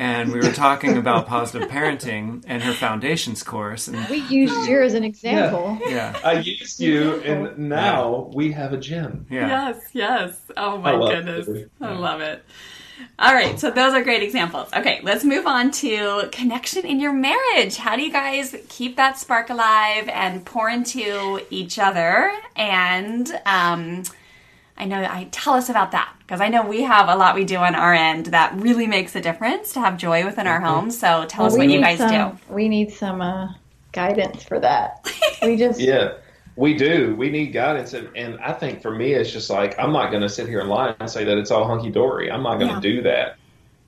[0.00, 4.80] And we were talking about positive parenting and her foundations course, and We used you
[4.80, 5.76] as an example.
[5.88, 9.26] yeah, I used you, and now we have a gym.
[9.28, 9.48] yeah.
[9.48, 10.40] Yes, yes.
[10.56, 11.48] Oh my I love goodness.
[11.48, 11.72] it.
[11.80, 12.44] I love it.
[13.18, 14.72] All right, so those are great examples.
[14.72, 17.76] Okay, let's move on to connection in your marriage.
[17.76, 22.32] How do you guys keep that spark alive and pour into each other?
[22.56, 24.04] And um,
[24.76, 27.44] I know I tell us about that because I know we have a lot we
[27.44, 30.98] do on our end that really makes a difference to have joy within our homes.
[30.98, 32.38] So tell us what you guys some, do.
[32.48, 33.54] We need some uh,
[33.92, 35.04] guidance for that.
[35.42, 36.14] We just Yeah,
[36.58, 37.14] we do.
[37.14, 40.22] We need guidance, and, and I think for me, it's just like I'm not going
[40.22, 42.32] to sit here and lie and say that it's all hunky dory.
[42.32, 42.94] I'm not going to Yeah.
[42.96, 43.36] do that.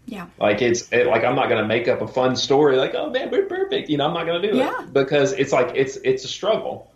[0.06, 0.26] Yeah.
[0.38, 3.11] Like it's it, like I'm not going to make up a fun story like, oh
[3.11, 3.90] man, we're perfect.
[3.90, 4.83] You know, I'm not going to do Yeah.
[4.85, 6.87] it because it's like it's it's a struggle.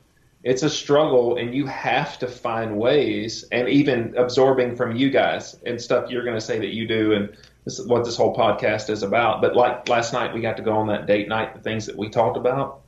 [0.44, 5.56] It's a struggle, and you have to find ways, and even absorbing from you guys
[5.66, 7.30] and stuff you're going to say that you do, and
[7.64, 9.40] this is what this whole podcast is about.
[9.40, 11.96] But like last night, we got to go on that date night, the things that
[11.96, 12.80] we talked about.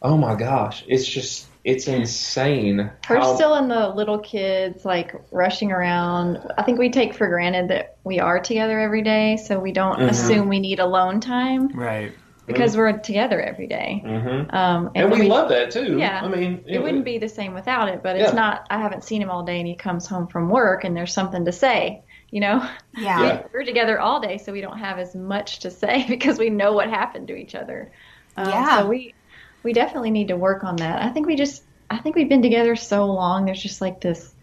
[0.00, 2.90] Oh my gosh, it's just it's insane.
[3.10, 6.38] we're how- still in the little kids like rushing around.
[6.56, 9.98] I think we take for granted that we are together every day, so we don't
[10.00, 10.08] Mhm.
[10.08, 12.12] assume we need alone time Right.
[12.46, 14.02] because we're together every day.
[14.04, 14.54] Mhm.
[14.54, 15.98] Um, And then we love that too.
[15.98, 16.20] Yeah.
[16.24, 18.40] I mean, it wouldn't be the same without it, but it's Yeah.
[18.40, 18.66] not.
[18.70, 21.44] I haven't seen him all day, and he comes home from work, and there's something
[21.44, 22.02] to say.
[22.30, 22.62] You know,
[22.96, 23.22] Yeah.
[23.22, 23.42] Yeah.
[23.52, 26.72] we're together all day, so we don't have as much to say because we know
[26.72, 27.90] what happened to each other.
[28.36, 28.80] Um, Yeah.
[28.80, 29.14] So we
[29.62, 31.02] we definitely need to work on that.
[31.02, 33.44] I think we just I think we've been together so long.
[33.46, 34.34] There's just like this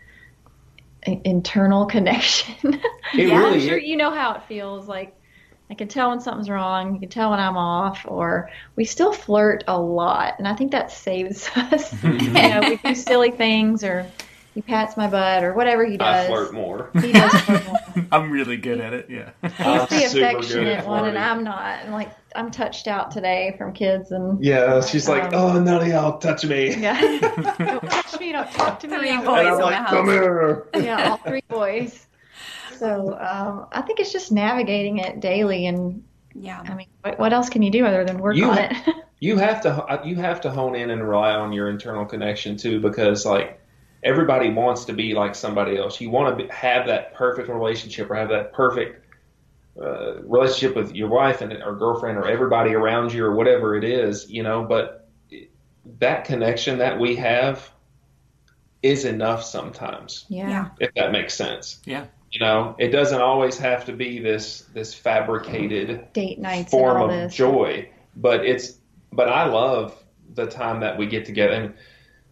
[1.06, 2.80] internal connection.
[3.14, 3.84] It Yeah, I'm sure is.
[3.88, 4.88] you know how it feels.
[4.88, 5.16] Like
[5.70, 6.96] I can tell when something's wrong.
[6.96, 10.72] You can tell when I'm off, or we still flirt a lot, and I think
[10.72, 11.94] that saves us.
[12.04, 14.08] you know, we do silly things, or
[14.56, 16.26] he pats my butt, or whatever he does.
[16.26, 16.90] I flirt more.
[17.00, 17.78] He does flirt more.
[18.12, 19.08] I'm really good at it.
[19.10, 19.30] Yeah.
[19.44, 21.18] I'm He's the affectionate one, and.
[21.18, 21.82] I'm not.
[21.84, 25.82] And like I'm touched out today from kids, and Yeah, she's like, Um, oh, none
[25.82, 26.76] of y'all touch me.
[26.76, 27.00] yeah,
[27.60, 28.98] don't touch me, don't talk to me.
[28.98, 29.90] Three boys And I'm the like, house.
[29.92, 30.68] come here.
[30.76, 32.08] yeah, all three boys.
[32.78, 36.62] So um, I think it's just navigating it daily, and Yeah.
[36.66, 38.96] I mean, what, what else can you do other than work You on ha- it?
[39.22, 42.80] You have to you have to hone in and rely on your internal connection too,
[42.82, 43.60] because like
[44.06, 46.00] everybody wants to be like somebody else.
[46.00, 49.04] You want to be, have that perfect relationship or have that perfect
[49.82, 53.84] uh, relationship with your wife and or girlfriend or everybody around you or whatever it
[53.84, 54.64] is, you know.
[54.64, 55.10] But
[56.00, 57.70] that connection that we have
[58.84, 60.26] is enough sometimes.
[60.30, 60.70] yeah.
[60.80, 61.82] if that makes sense.
[61.86, 62.06] Yeah.
[62.32, 67.10] You know, it doesn't always have to be this this fabricated date night form of
[67.10, 67.34] this.
[67.34, 68.78] joy, but it's
[69.12, 69.98] but I love
[70.34, 71.54] the time that we get together.
[71.54, 71.74] And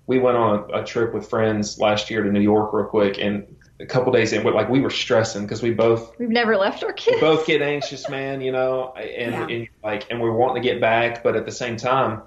[0.08, 3.18] we went on a, a trip with friends last year to New York real quick,
[3.20, 3.46] and
[3.80, 6.89] a couple days in, like we were stressing because we both We've never left our
[6.92, 7.20] we kids.
[7.20, 8.42] both get anxious, man.
[8.42, 9.48] You know, and, Yeah.
[9.56, 12.22] and like and we're wanting to get back, but at the same time,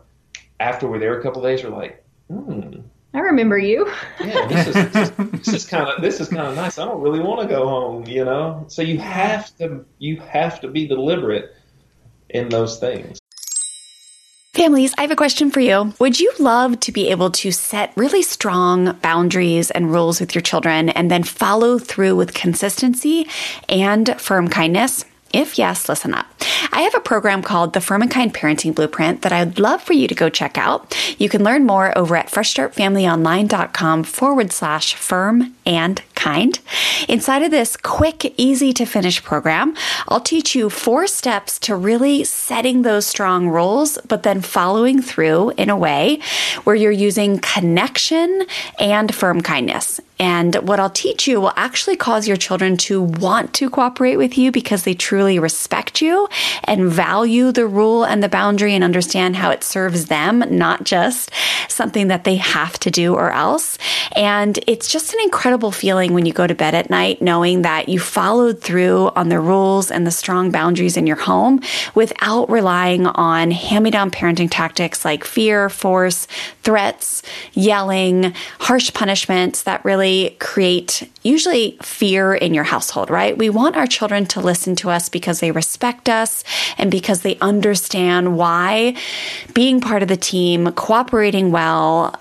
[0.61, 2.81] after we're there a couple days, we're like, hmm.
[3.15, 3.91] I remember you.
[4.21, 6.79] yeah, this is- this is kind of this is kind of nice.
[6.79, 8.65] I don't really want to go home, you know.
[8.69, 11.55] So you have to you have to be deliberate
[12.31, 13.19] in those things.
[14.57, 15.93] Families, I have a question for you.
[15.99, 20.41] Would you love to be able to set really strong boundaries and rules with your
[20.41, 23.29] children and then follow through with consistency
[23.69, 25.05] and firm kindness?
[25.33, 26.27] If yes, listen up.
[26.73, 29.93] I have a program called the Firm and Kind Parenting Blueprint that I'd love for
[29.93, 30.97] you to go check out.
[31.19, 36.59] You can learn more over at freshstartfamilyonline.com forward slash firm and kind.
[37.09, 39.75] Inside of this quick, easy to finish program,
[40.09, 45.51] I'll teach you four steps to really setting those strong rules, but then following through
[45.57, 46.21] in a way
[46.65, 48.47] where you're using connection
[48.79, 50.01] and firm kindness.
[50.19, 54.39] And what I'll teach you will actually cause your children to want to cooperate with
[54.39, 56.29] you because they truly respect you
[56.65, 61.31] and value the rule and the boundary and understand how it serves them, not just
[61.69, 63.77] something that they have to do or else.
[64.15, 67.89] And it's just an incredible feeling when you go to bed at night knowing that
[67.89, 71.61] you followed through on the rules and the strong boundaries in your home
[71.95, 76.27] without relying on hand me down parenting tactics like fear, force,
[76.63, 80.06] threats, yelling, harsh punishments that really
[80.41, 83.37] create usually fear in your household, right?
[83.37, 86.45] We want our children to listen to us because they respect us
[86.79, 88.97] and because they understand why
[89.55, 92.21] being part of the team, cooperating well,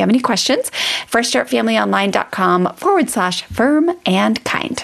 [0.01, 0.69] have any questions.
[1.09, 4.83] FreshStartFamilyOnline.com forward slash firm and kind.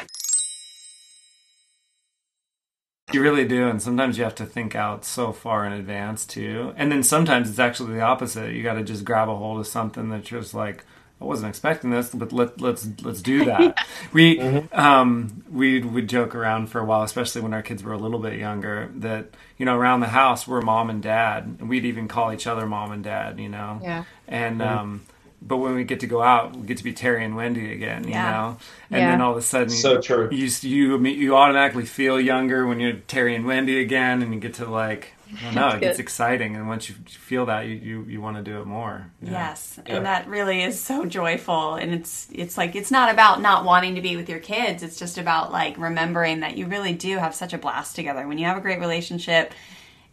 [3.14, 6.74] You really do, and sometimes you have to think out so far in advance too.
[6.76, 8.54] And then sometimes it's actually the opposite.
[8.54, 10.84] You got to just grab a hold of something that's just like,
[11.20, 13.86] I wasn't expecting this, but let let's let's do that.
[14.14, 14.80] we mm-hmm.
[14.80, 18.20] um, we would joke around for a while, especially when our kids were a little
[18.20, 18.92] bit younger.
[18.96, 22.46] That you know, around the house we're mom and dad, and we'd even call each
[22.46, 23.40] other mom and dad.
[23.40, 24.04] You know, yeah.
[24.28, 24.78] And mm-hmm.
[24.78, 25.02] um,
[25.42, 28.04] but when we get to go out, we get to be Terry and Wendy again,
[28.04, 28.32] you yeah.
[28.32, 28.58] know.
[28.90, 29.12] And yeah.
[29.12, 30.30] then all of a sudden, so true.
[30.32, 34.56] You you you automatically feel younger when you're Terry and Wendy again, and you get
[34.56, 35.14] to like.
[35.36, 35.70] I don't know.
[35.70, 38.66] It gets exciting, and once you feel that, you you, you want to do it
[38.66, 39.12] more.
[39.22, 39.98] Yes, yeah.
[39.98, 41.76] and that really is so joyful.
[41.76, 44.84] And it's it's like it's not about not wanting to be with your kids.
[44.84, 48.28] It's just about like remembering that you really do have such a blast together.
[48.28, 49.54] When you have a great relationship,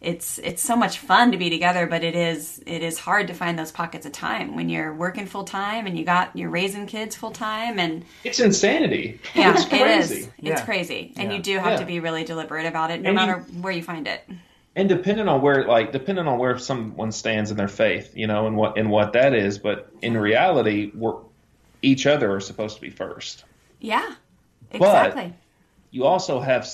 [0.01, 3.33] it's it's so much fun to be together but it is it is hard to
[3.33, 6.85] find those pockets of time when you're working full time and you got you're raising
[6.85, 9.83] kids full time and it's insanity yeah it's crazy.
[9.83, 11.37] it is it's crazy and yeah.
[11.37, 11.77] you do have yeah.
[11.77, 14.21] to be really deliberate about it no and matter you, where you find it
[14.75, 18.47] and depending on where like depending on where someone stands in their faith you know
[18.47, 21.15] and what and what that is but in reality we're
[21.81, 23.45] each other are supposed to be first
[23.79, 24.15] yeah
[24.71, 25.33] exactly but
[25.91, 26.67] you also have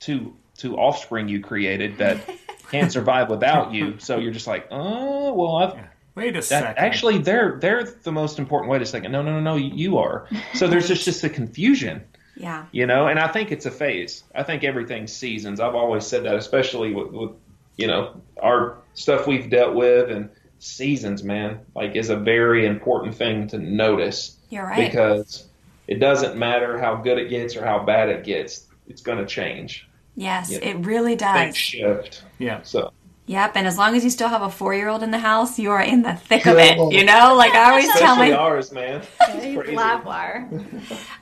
[0.00, 2.28] two two offspring you created that
[2.70, 3.98] can't survive without you.
[3.98, 5.74] So you're just like, oh, well, I've.
[5.74, 5.86] Yeah.
[6.16, 6.78] Wait a second.
[6.78, 8.70] Actually, they're they're the most important.
[8.70, 9.10] Wait a second.
[9.10, 9.56] No, no, no, no.
[9.56, 10.28] You are.
[10.54, 12.04] So there's just just a confusion.
[12.36, 12.66] Yeah.
[12.70, 14.22] You know, and I think it's a phase.
[14.32, 15.58] I think everything's seasons.
[15.58, 17.30] I've always said that, especially with, with
[17.76, 21.22] you know our stuff we've dealt with and seasons.
[21.22, 24.36] Man, like is a very important thing to notice.
[24.50, 24.90] You're right.
[24.90, 25.46] Because
[25.86, 28.66] it doesn't matter how good it gets or how bad it gets.
[28.88, 29.88] It's going to change.
[30.16, 31.36] Yes, you know, it really does.
[31.36, 32.24] Things shift.
[32.38, 32.62] Yeah.
[32.62, 32.92] So.
[33.26, 35.80] Yep, and as long as you still have a four-year-old in the house, you are
[35.80, 36.76] in the thick of it.
[36.92, 39.00] You know, like I always tell my ours, man.
[39.74, 40.46] wire.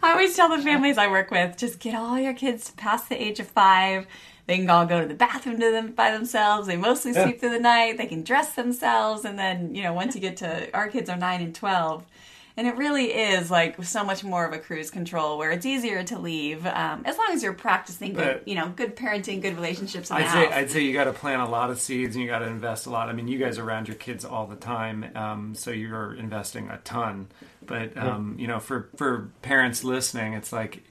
[0.02, 3.22] I always tell the families I work with, just get all your kids past the
[3.22, 4.08] age of five.
[4.46, 6.66] They can all go to the bathroom to them by themselves.
[6.66, 7.96] They mostly sleep through the night.
[7.96, 11.16] They can dress themselves, and then you know, once you get to our kids are
[11.16, 12.04] nine and twelve,
[12.56, 16.02] and it really is like so much more of a cruise control where it's easier
[16.04, 20.10] to leave um, as long as you're practicing good, you know, good parenting, good relationships.
[20.10, 22.40] I'd say I'd say you got to plant a lot of seeds and you got
[22.40, 23.08] to invest a lot.
[23.08, 26.68] I mean, you guys are around your kids all the time, um, so you're investing
[26.68, 27.28] a ton.
[27.64, 30.82] But um, you know, for for parents listening, it's like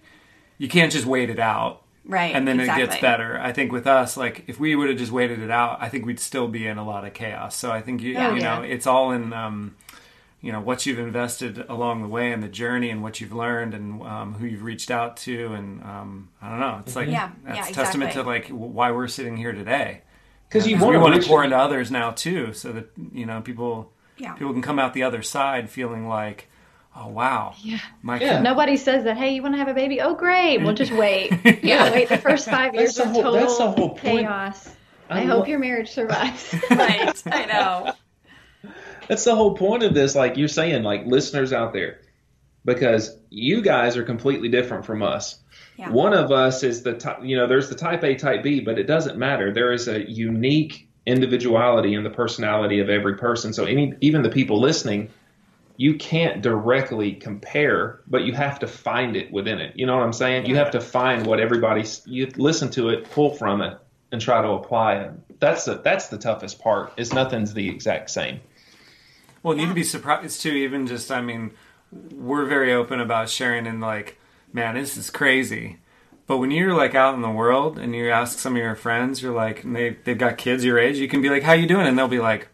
[0.57, 1.83] you can't just wait it out.
[2.11, 2.35] Right.
[2.35, 2.83] And then exactly.
[2.83, 3.39] it gets better.
[3.39, 6.05] I think with us, like if we would have just waited it out, I think
[6.05, 7.55] we'd still be in a lot of chaos.
[7.55, 8.57] So I think you, oh, you yeah.
[8.57, 9.77] know, it's all in um,
[10.41, 13.73] you know what you've invested along the way and the journey and what you've learned
[13.73, 16.81] and um, who you've reached out to and um, I don't know.
[16.85, 18.41] It's like yeah, that's yeah, testament exactly.
[18.41, 20.01] to like why we're sitting here today.
[20.49, 23.39] Because you, you we want to pour into others now too, so that you know
[23.39, 24.33] people yeah.
[24.33, 26.49] people can come out the other side feeling like.
[26.95, 27.53] Oh wow!
[27.61, 27.79] Yeah.
[28.01, 28.41] My yeah.
[28.41, 29.15] Nobody says that.
[29.15, 30.01] Hey, you want to have a baby?
[30.01, 30.57] Oh, great.
[30.57, 31.31] We'll just wait.
[31.63, 31.91] yeah.
[31.91, 34.69] Wait the first five years of whole, total chaos.
[35.09, 36.53] I, I hope your marriage survives.
[36.69, 37.23] right.
[37.25, 37.93] I know
[39.07, 40.15] that's the whole point of this.
[40.15, 42.01] Like you're saying, like listeners out there,
[42.65, 45.39] because you guys are completely different from us.
[45.77, 45.89] Yeah.
[45.89, 48.77] One of us is the type, you know, there's the type A, type B, but
[48.77, 49.53] it doesn't matter.
[49.53, 53.53] There is a unique individuality in the personality of every person.
[53.53, 55.09] So any, even the people listening,
[55.77, 59.75] you can't directly compare, but you have to find it within it.
[59.75, 60.45] You know what I'm saying?
[60.45, 63.77] You have to find what everybody's, you listen to it, pull from it,
[64.11, 65.39] and try to apply it.
[65.39, 68.41] That's the, that's the toughest part is nothing's the exact same.
[69.43, 70.51] Well, you'd be surprised too.
[70.51, 71.51] Even just, I mean,
[72.11, 74.19] we're very open about sharing and like,
[74.53, 75.79] man, this is crazy.
[76.27, 79.21] But when you're like out in the world and you ask some of your friends,
[79.21, 81.87] you're like, they they've got kids your age, you can be like, how you doing?
[81.87, 82.47] And they'll be like,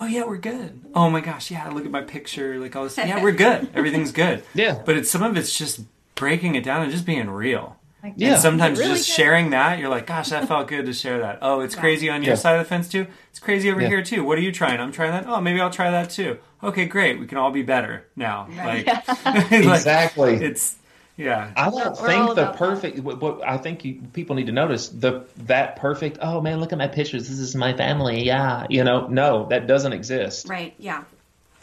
[0.00, 0.80] oh yeah, we're good.
[0.94, 2.96] Oh my gosh, yeah, look at my picture, like all this.
[2.96, 3.70] Yeah, we're good.
[3.74, 4.42] Everything's good.
[4.54, 4.82] yeah.
[4.84, 5.82] But it's some of it's just
[6.14, 7.76] breaking it down and just being real.
[8.02, 8.32] Like, yeah.
[8.32, 9.14] And sometimes really just good.
[9.14, 11.40] sharing that, you're like, gosh, that felt good to share that.
[11.42, 12.36] Oh, it's crazy on your yeah.
[12.36, 13.06] side of the fence too.
[13.28, 13.88] It's crazy over yeah.
[13.88, 14.24] here too.
[14.24, 14.80] What are you trying?
[14.80, 15.26] I'm trying that.
[15.26, 16.38] Oh, maybe I'll try that too.
[16.62, 17.20] Okay, great.
[17.20, 18.48] We can all be better now.
[18.56, 18.86] Right.
[18.86, 20.34] Like, like, exactly.
[20.34, 20.76] It's
[21.20, 21.52] yeah.
[21.56, 22.98] I don't we're, think the perfect.
[23.00, 26.18] What, what, I think you, people need to notice the that perfect.
[26.20, 27.28] Oh man, look at my pictures.
[27.28, 28.24] This is my family.
[28.24, 30.48] Yeah, you know, no, that doesn't exist.
[30.48, 30.74] Right.
[30.78, 31.04] Yeah.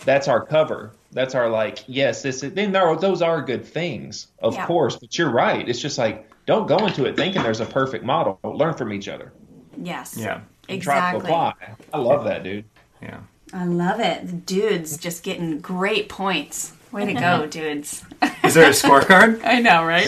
[0.06, 0.92] That's our cover.
[1.12, 4.68] That's our like, yes, this is, then there are, those are good things, of Yeah.
[4.68, 4.96] course.
[4.98, 5.68] But you're right.
[5.68, 8.40] It's just like don't go into it thinking there's a perfect model.
[8.44, 9.34] Learn from each other.
[9.76, 10.16] Yes.
[10.18, 10.42] Yeah.
[10.70, 11.30] And Try to Exactly.
[11.30, 11.54] apply.
[11.94, 12.66] I love that, dude.
[13.02, 13.20] Yeah.
[13.54, 14.28] I love it.
[14.28, 16.74] The dudes just getting great points.
[16.98, 18.04] Way to go, dudes.
[18.44, 19.40] Is there a scorecard?
[19.46, 20.08] I know, right?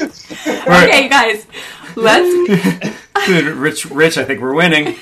[0.66, 0.90] Right.
[0.90, 1.46] Okay, guys,
[1.96, 2.98] let's.
[3.28, 4.96] Dude, Rich, Rich, I think we're winning.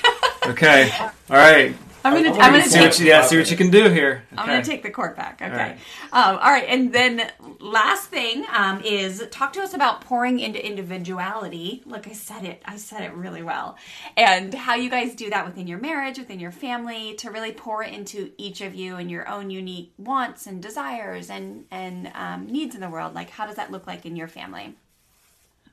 [0.44, 0.90] Okay.
[1.00, 1.74] All right.
[2.08, 2.36] I'm gonna.
[2.36, 2.88] I I'm gonna See take.
[2.88, 4.24] what you, yeah, see what you can do here.
[4.36, 5.40] I'm gonna take the cork back.
[5.42, 5.54] Okay.
[5.54, 5.78] right.
[6.12, 6.66] Um, all right.
[6.68, 7.30] And then
[7.60, 11.82] last thing um, is talk to us about pouring into individuality.
[11.86, 12.62] Look, I said it.
[12.64, 13.76] I said it really well.
[14.16, 17.82] And how you guys do that within your marriage, within your family, to really pour
[17.82, 22.74] into each of you and your own unique wants and desires and and um, needs
[22.74, 23.14] in the world.
[23.14, 24.74] Like, how does that look like in your family?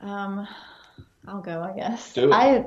[0.02, 0.48] Um,
[1.28, 2.14] I'll go, I guess.
[2.14, 2.34] Do it.
[2.34, 2.66] I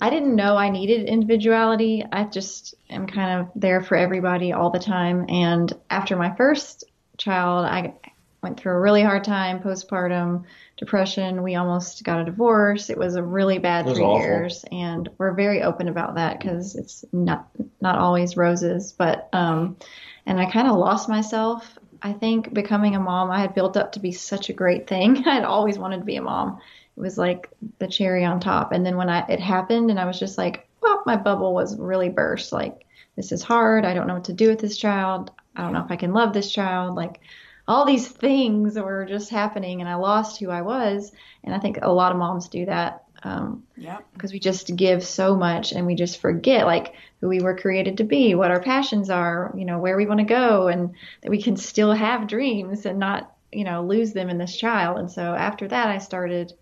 [0.00, 2.04] I didn't know I needed individuality.
[2.10, 5.26] I just am kind of there for everybody all the time.
[5.28, 6.84] And after my first
[7.18, 7.94] child, I
[8.42, 10.44] went through a really hard time, postpartum
[10.76, 11.42] depression.
[11.42, 12.90] We almost got a divorce.
[12.90, 14.18] It was a really bad three awful.
[14.18, 17.48] years, and we're very open about that because it's not
[17.80, 18.92] not always roses.
[18.92, 19.76] But um,
[20.26, 21.78] and I kind of lost myself.
[22.04, 25.18] I think becoming a mom, I had built up to be such a great thing.
[25.26, 26.60] I had always wanted to be a mom.
[26.96, 28.72] It was like the cherry on top.
[28.72, 31.78] And then when I it happened, and I was just like, well, my bubble was
[31.78, 32.52] really burst.
[32.52, 32.86] Like
[33.16, 33.84] this is hard.
[33.84, 35.30] I don't know what to do with this child.
[35.56, 36.94] I don't know if I can love this child.
[36.94, 37.20] Like
[37.68, 41.12] all these things were just happening, and I lost who I was.
[41.44, 43.04] And I think a lot of moms do that.
[43.24, 44.04] Um, Yep.
[44.14, 47.98] because we just give so much and we just forget like who we were created
[47.98, 51.30] to be, what our passions are, you know, where we want to go, and that
[51.30, 54.98] we can still have dreams and not, you know, lose them in this child.
[54.98, 56.52] And so after that, I started.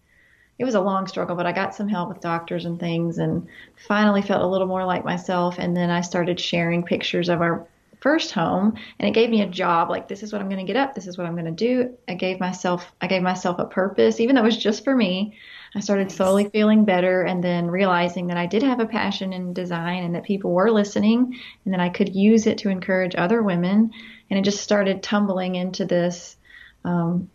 [0.61, 3.49] It was a long struggle, but I got some help with doctors and things, and
[3.89, 5.59] finally felt a little more like myself.
[5.59, 7.67] And then I started sharing pictures of our
[8.01, 9.89] first home, and it gave me a job.
[9.89, 10.95] Like this is what I'm going to get up.
[10.95, 11.97] This is what I'm going to do.
[12.07, 12.93] I gave myself.
[13.01, 15.35] I gave myself a purpose, even though it was just for me.
[15.75, 19.55] I started slowly feeling better and then realizing that I did have a passion in
[19.55, 23.43] design and that people were listening and that I could use it to encourage other
[23.43, 23.93] women.
[24.29, 26.37] And it just started tumbling into this
[26.85, 27.31] um,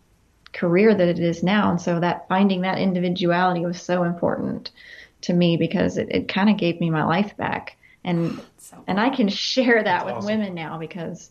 [0.56, 1.70] career that it is now.
[1.70, 4.70] And so that finding that individuality was so important
[5.22, 7.76] to me because it, it kind of gave me my life back.
[8.04, 10.26] And So and I can share that That's with awesome.
[10.40, 11.30] women now because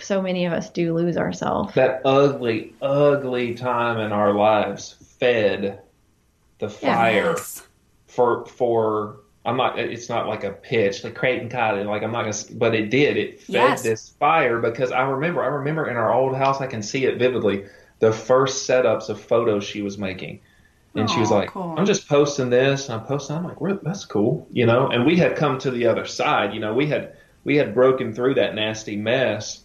[0.00, 1.72] so many of us do lose ourselves.
[1.74, 5.80] That ugly, ugly time in our lives fed
[6.58, 7.66] the fire Yes.
[8.08, 9.18] for for.
[9.44, 9.78] I'm not.
[9.78, 11.86] It's not like a pitch, like Crate and Cottage.
[11.86, 12.58] Like I'm not gonna.
[12.58, 13.16] But it did.
[13.16, 13.82] It fed Yes.
[13.84, 15.42] this fire because I remember.
[15.44, 16.60] I remember in our old house.
[16.60, 17.64] I can see it vividly.
[18.02, 20.40] The first setups of photos she was making,
[20.96, 21.76] and she was like, cool.
[21.78, 22.88] "I'm just posting this.
[22.88, 24.88] And I'm posting." I'm like, "Well, "That's cool," you know.
[24.88, 26.52] And we had come to the other side.
[26.52, 27.12] You know, we had
[27.44, 29.62] we had broken through that nasty mess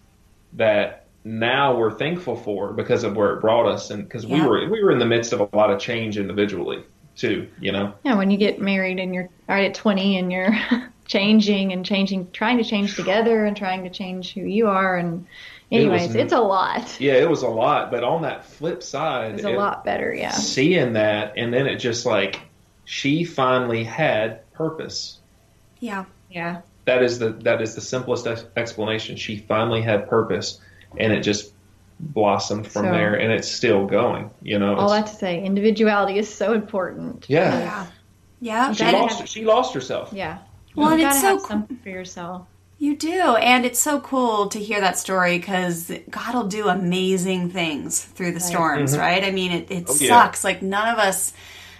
[0.53, 4.69] that now we're thankful for because of where it brought us, and because we were
[4.69, 6.83] we were in the midst of a lot of change individually
[7.15, 7.47] too.
[7.59, 7.95] You know.
[8.03, 10.55] Yeah, when you get married and you're right at 20 and you're
[11.07, 14.95] changing and changing, trying to change together and trying to change who you are.
[14.95, 15.25] And,
[15.69, 16.95] It was anyways, it's a lot.
[16.99, 20.13] Yeah, it was a lot, but on that flip side, It's a it- lot better,
[20.13, 20.31] yeah.
[20.31, 22.39] seeing that, and then it just like
[22.85, 25.19] she finally had purpose.
[25.79, 26.05] Yeah.
[26.31, 26.61] Yeah.
[26.85, 29.17] That is the that is the simplest ex- explanation.
[29.17, 30.61] She finally had purpose,
[30.97, 31.53] and it just
[31.99, 34.29] blossomed from So- there, and it's still going.
[34.41, 37.25] You know, All It's- that to say, individuality is so important.
[37.27, 37.59] yeah.
[37.59, 37.85] Yeah.
[38.39, 38.71] Yeah.
[38.71, 39.27] She That- lost.
[39.27, 40.11] She lost herself.
[40.13, 40.37] Yeah.
[40.75, 41.47] Well, and you it's gotta so have cool.
[41.47, 42.43] something for yourself.
[42.79, 47.49] You do, and it's so cool to hear that story because God will do amazing
[47.49, 49.23] things through the storms, right?
[49.23, 50.09] I mean, it, it Oh, yeah.
[50.09, 50.43] sucks.
[50.43, 51.33] Like none of us,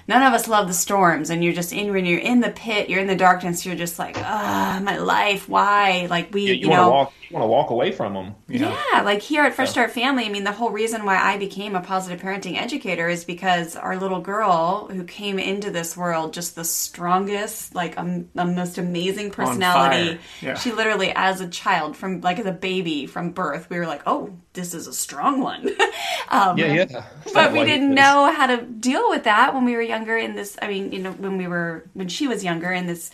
[0.08, 2.89] none of us love the storms, and you're just in when you're in the pit,
[2.89, 6.08] you're in the darkness, you're just like, ah, my life, why?
[6.10, 7.14] Like we, You, you, know, walk.
[7.30, 8.36] Want to walk away from them.
[8.47, 11.75] yeah, like here at Fresh Start Family, I mean, the whole reason why I became
[11.75, 16.55] a positive parenting educator is because our little girl who came into this world just
[16.55, 20.19] the strongest, like um, the most amazing personality.
[20.41, 20.53] Yeah.
[20.53, 24.03] She literally, as a child, from like as a baby from birth, we were like,
[24.05, 25.69] oh, this is a strong one.
[26.30, 27.05] um, Yeah, yeah.
[27.34, 30.36] but we Like didn't know how to deal with that when we were younger in
[30.36, 33.11] this i mean you know when we were when she was younger in this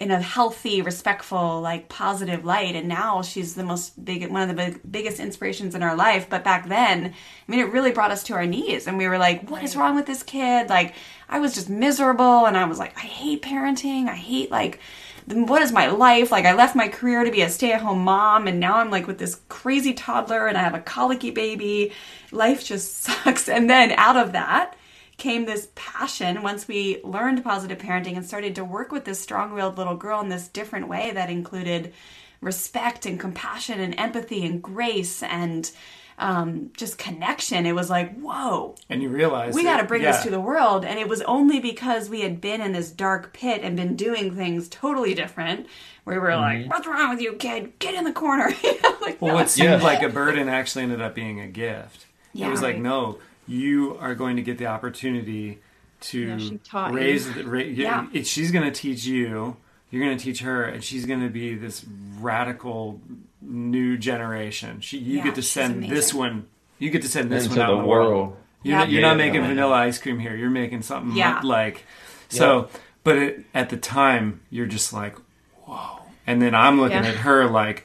[0.00, 2.74] in a healthy respectful like positive light.
[2.74, 6.28] And now she's the most big one of the big, biggest inspirations in our life.
[6.28, 8.86] But back then i mean it really brought us to our knees.
[8.86, 10.70] And we were like what is wrong with this kid?
[10.70, 10.94] Like
[11.28, 12.46] i was just miserable.
[12.46, 14.08] And i was like i hate parenting.
[14.08, 14.80] I hate like
[15.26, 16.32] what is my life?
[16.32, 18.90] Like, I left my career to be a stay at home mom, and now I'm
[18.90, 21.92] like with this crazy toddler, and I have a colicky baby.
[22.32, 23.48] Life just sucks.
[23.48, 24.74] And then out of that
[25.20, 29.78] came this passion once we learned positive parenting and started to work with this strong-willed
[29.78, 31.92] little girl in this different way that included
[32.40, 35.70] respect and compassion and empathy and grace and
[36.18, 37.64] um, just connection.
[37.66, 40.12] It was like, whoa, And you realize we got to bring yeah.
[40.12, 40.84] this to the world.
[40.84, 44.34] And it was only because we had been in this dark pit and been doing
[44.34, 45.66] things totally different.
[46.04, 46.62] We were Mm-hmm.
[46.62, 47.78] like, what's wrong with you, kid?
[47.78, 48.50] Get in the corner.
[48.62, 49.82] You know, like, Well, no, what seemed Yeah.
[49.82, 52.06] like a burden actually ended up being a gift.
[52.32, 52.48] Yeah.
[52.48, 53.18] it was like, no,
[53.50, 55.58] you are going to get the opportunity
[56.02, 56.88] to Yeah, she you.
[56.92, 57.34] raise.
[57.34, 58.06] The, ra- Yeah.
[58.12, 59.56] it- she's going to teach you.
[59.90, 61.84] You're going to teach her, and she's going to be this
[62.20, 63.00] radical
[63.42, 64.80] new generation.
[64.80, 66.46] She, you Yeah, get to send this one.
[66.78, 68.08] You get to send this into one out the in the world.
[68.10, 68.36] world.
[68.62, 68.78] You're, Yeah.
[68.78, 70.36] not, you're not making vanilla ice cream here.
[70.36, 71.40] You're making something Yeah.
[71.42, 71.84] like
[72.28, 72.68] so.
[73.02, 75.16] But it, at the time, you're just like,
[75.64, 76.00] whoa.
[76.26, 77.08] And then I'm looking Yeah.
[77.10, 77.84] at her like,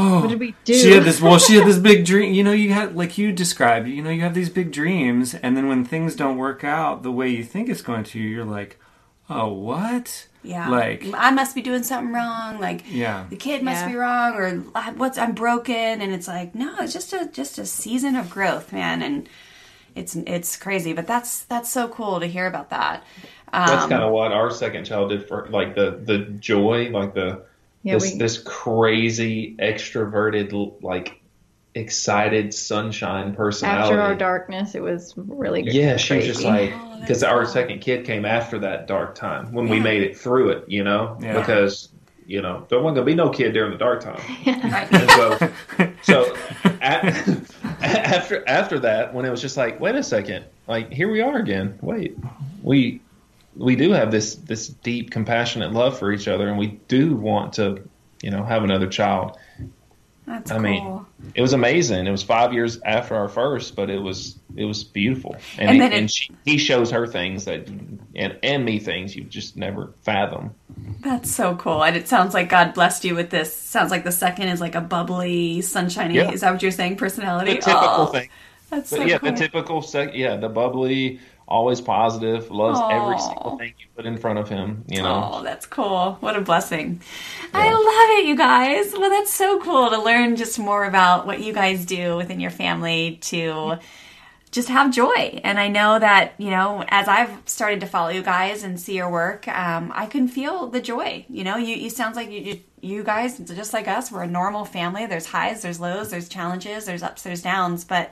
[0.00, 0.74] oh, What did we do?
[0.74, 1.20] She had this.
[1.20, 2.32] Well, she had this big dream.
[2.32, 3.88] You know, you had like you described.
[3.88, 7.12] You know, you have these big dreams, and then when things don't work out the
[7.12, 8.78] way you think it's going to, you're like,
[9.28, 10.26] oh, what?
[10.42, 10.68] Yeah.
[10.68, 12.60] Like, I must be doing something wrong.
[12.60, 13.26] Like, yeah.
[13.28, 13.88] the kid must Yeah.
[13.88, 17.58] be wrong or "I- what's I'm broken and it's like no it's just a just
[17.58, 19.28] a season of growth man and
[19.94, 23.02] it's it's crazy but that's that's so cool to hear about that
[23.52, 27.14] That's um, kind of what our second child did for like the the joy, like
[27.14, 27.42] the
[27.82, 31.20] Yeah, this we- this crazy extroverted like
[31.74, 33.82] excited sunshine personality.
[33.94, 35.74] After our darkness, it was really good.
[35.74, 37.52] Yeah, she was just like Oh, because that's our cool.
[37.52, 41.16] second kid came after that dark time when we made it through it, you know,
[41.20, 41.38] Yeah.
[41.38, 41.88] because
[42.26, 44.20] you know there wasn't gonna be no kid during the dark time.
[44.46, 44.92] right.
[44.92, 45.50] And so,
[46.02, 47.36] so a-
[47.82, 51.36] after after that, when it was just like, wait a second, like here we are
[51.36, 51.78] again.
[51.80, 52.16] Wait,
[52.62, 53.00] we
[53.58, 57.54] we do have this this deep, compassionate love for each other, and we do want
[57.54, 57.86] to,
[58.22, 59.36] you know, have another child.
[60.26, 62.06] that's I cool mean, It was amazing.
[62.06, 65.36] It was five years after our first, but it was it was beautiful.
[65.58, 67.68] And And, he, it- and she, he shows her things that
[68.14, 70.54] and and me things you just never fathom.
[71.00, 74.12] that's so cool and it sounds like God blessed you with this sounds like the
[74.12, 76.30] second is like a bubbly sunshiny Yeah.
[76.30, 78.28] is that what you're saying personality The typical oh, thing.
[78.70, 83.18] that's But so yeah, cool the typical sec- yeah, the bubbly, always positive, loves every
[83.18, 84.84] single thing you put in front of him.
[84.86, 86.18] You know, Oh, that's cool.
[86.20, 87.00] What a blessing.
[87.52, 88.92] I love it, you guys.
[88.92, 92.50] Well, that's so cool to learn just more about what you guys do within your
[92.50, 93.78] family to
[94.50, 95.40] just have joy.
[95.44, 98.96] And I know that, you know, as I've started to follow you guys and see
[98.96, 101.26] your work, um, I can feel the joy.
[101.28, 104.26] You know, you, you sounds like you, you, you guys, just like us, we're a
[104.26, 105.04] normal family.
[105.06, 107.84] There's highs, there's lows, there's challenges, there's ups, there's downs.
[107.84, 108.10] But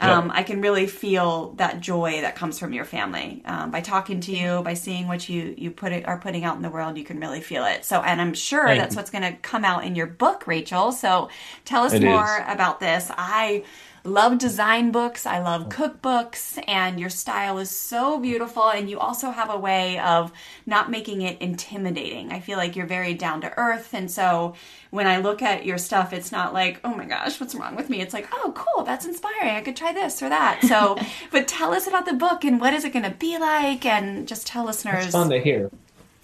[0.00, 0.30] um, Yeah.
[0.32, 4.32] I can really feel that joy that comes from your family um, by talking to
[4.32, 6.96] you, by seeing what you you put it, are putting out in the world.
[6.98, 7.84] You can really feel it.
[7.84, 8.96] So, and I'm sure Thank that's you.
[8.96, 10.92] what's going to come out in your book, Rachel.
[10.92, 11.30] So,
[11.64, 12.44] tell us It more is.
[12.48, 13.10] about this.
[13.16, 13.64] I
[14.08, 15.26] love design books.
[15.26, 15.70] I love mm.
[15.70, 18.68] cookbooks, and your style is so beautiful.
[18.68, 20.32] And you also have a way of
[20.66, 22.32] not making it intimidating.
[22.32, 24.54] I feel like you're very down to earth, and so
[24.90, 27.90] when I look at your stuff, it's not like, oh my gosh, what's wrong with
[27.90, 28.00] me?
[28.00, 29.54] It's like, oh, cool, that's inspiring.
[29.54, 30.62] I could try this or that.
[30.64, 30.98] So,
[31.30, 34.26] but tell us about the book and what is it going to be like, and
[34.26, 35.04] just tell listeners.
[35.04, 35.70] it's fun to hear.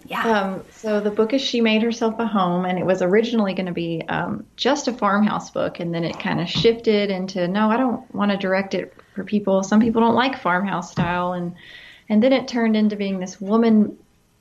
[0.06, 3.54] Yeah, Um, so the book is She Made Herself a Home, and it was originally
[3.54, 7.48] going to be um, just a farmhouse book, and then it kind of shifted into
[7.48, 9.62] no, I don't want to direct it for people.
[9.62, 11.54] Some people don't like farmhouse style, and
[12.08, 13.96] and then it turned into being this woman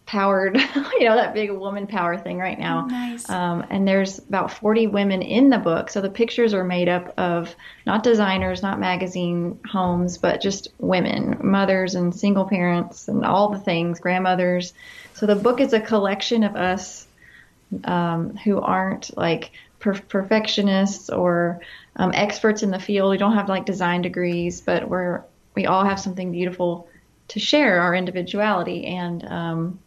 [0.06, 0.58] powered,
[1.00, 2.86] you know, that big woman power thing right now.
[2.86, 3.30] nice.
[3.30, 5.90] Um, and there's about 40 women in the book.
[5.90, 7.56] So the pictures are made up of
[7.86, 13.60] not designers, not magazine homes, but just women, mothers and single parents and all the
[13.60, 14.74] things, grandmothers.
[15.14, 17.08] So the book is a collection of us
[17.86, 21.62] um, who aren't like per- perfectionists or
[21.96, 23.12] um, experts in the field.
[23.12, 25.24] We don't have like design degrees, but we're
[25.56, 26.88] we all have something beautiful
[27.30, 29.80] to share our individuality and um,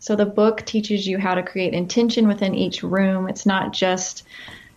[0.00, 3.28] so the book teaches you how to create intention within each room.
[3.28, 4.24] It's not just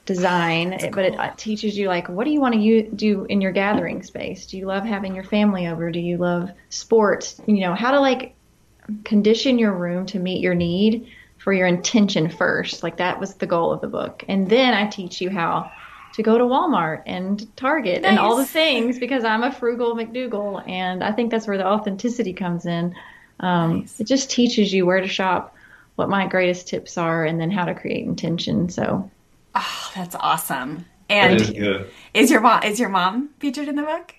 [0.05, 3.25] design, it- but it uh, teaches you like what do you want to u- do
[3.25, 4.45] in your gathering space?
[4.45, 5.89] Do you love having your family over?
[5.89, 7.41] Do you love sports?
[7.47, 8.34] You know how to like
[9.03, 12.83] condition your room to meet your need for your intention first.
[12.83, 15.71] Like that was the goal of the book, and then I teach you how
[16.13, 20.67] to go to Walmart and Target and all the things because I'm a frugal McDougal,
[20.67, 22.95] and I think that's where the authenticity comes in.
[23.39, 23.99] Um, Nice.
[23.99, 25.55] It just teaches you where to shop,
[25.95, 28.69] what my greatest tips are, and then how to create intention.
[28.69, 29.11] So
[29.55, 30.85] oh, that's awesome.
[31.09, 31.91] And is good.
[32.13, 34.15] is your mom is your mom featured in the book?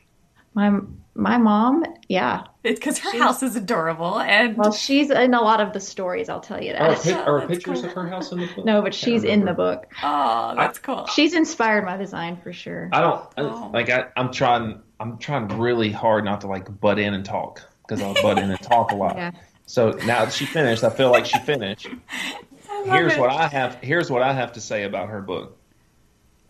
[0.57, 0.81] my
[1.17, 5.73] my mom, yeah, Because her house is adorable, and well, she's in a lot of
[5.73, 6.29] the stories.
[6.29, 7.03] I'll tell you that.
[7.03, 7.89] pic- are that's pictures cool.
[7.89, 8.65] of her house in the book?
[8.65, 9.87] No, but she's in the book.
[10.03, 11.07] oh, that's cool.
[11.07, 12.89] She's inspired my design for sure.
[12.93, 13.71] I don't I- Oh.
[13.73, 13.89] like.
[13.91, 14.81] I, I'm trying.
[15.01, 17.63] I'm trying really hard not to like butt in and talk.
[17.87, 19.17] because I'll butt in and talk a lot.
[19.17, 19.31] Yeah.
[19.69, 21.89] So now that she finished, I feel like she finished.
[22.85, 23.19] Here's it.
[23.21, 23.77] what I have.
[23.83, 25.57] Here's what I have to say about her book,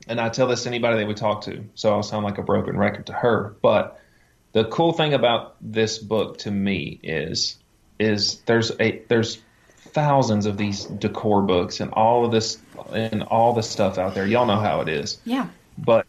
[0.08, 2.42] and I tell this to anybody that we talk to, so I'll sound like a
[2.42, 3.56] broken record to her.
[3.62, 3.98] But
[4.57, 7.59] the cool thing about this book to me is,
[7.98, 9.36] is there's a there's
[9.68, 12.57] thousands of these decor books and all of this
[12.90, 14.26] and all the stuff out there.
[14.26, 15.48] Y'all know how it is Yeah.
[15.76, 16.07] but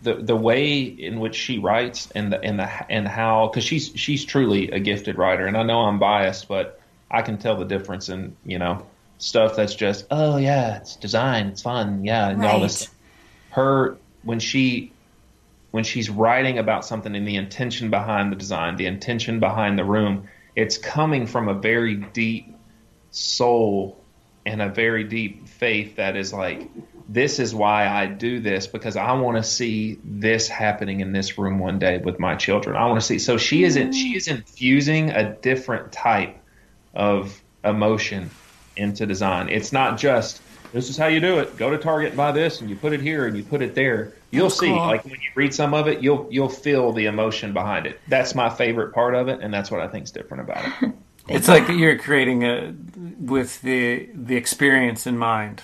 [0.00, 3.92] the the way in which she writes and the and the and how because she's
[3.94, 6.80] she's truly a gifted writer and I know I'm biased but
[7.10, 8.86] I can tell the difference in you know
[9.18, 12.88] stuff that's just oh yeah it's design it's fun yeah and all this
[13.50, 14.91] her when she
[15.72, 19.84] when she's writing about something and the intention behind the design the intention behind the
[19.84, 22.54] room it's coming from a very deep
[23.10, 23.98] soul
[24.46, 26.70] and a very deep faith that is like
[27.08, 31.36] this is why I do this because I want to see this happening in this
[31.36, 32.76] room one day with my children.
[32.76, 33.18] I want to see.
[33.18, 36.36] So she isn't she is infusing a different type
[36.94, 38.30] of emotion
[38.76, 39.48] into design.
[39.48, 40.40] It's not just
[40.72, 41.56] this is how you do it.
[41.56, 43.74] Go to Target and buy this, and you put it here and you put it
[43.74, 44.12] there.
[44.32, 44.66] You'll That's see.
[44.68, 44.78] cool.
[44.78, 48.00] Like when you read some of it, you'll you'll feel the emotion behind it.
[48.08, 50.92] That's my favorite part of it, and that's what I think is different about it.
[51.28, 52.74] It's like you're creating a
[53.20, 55.62] with the the experience in mind,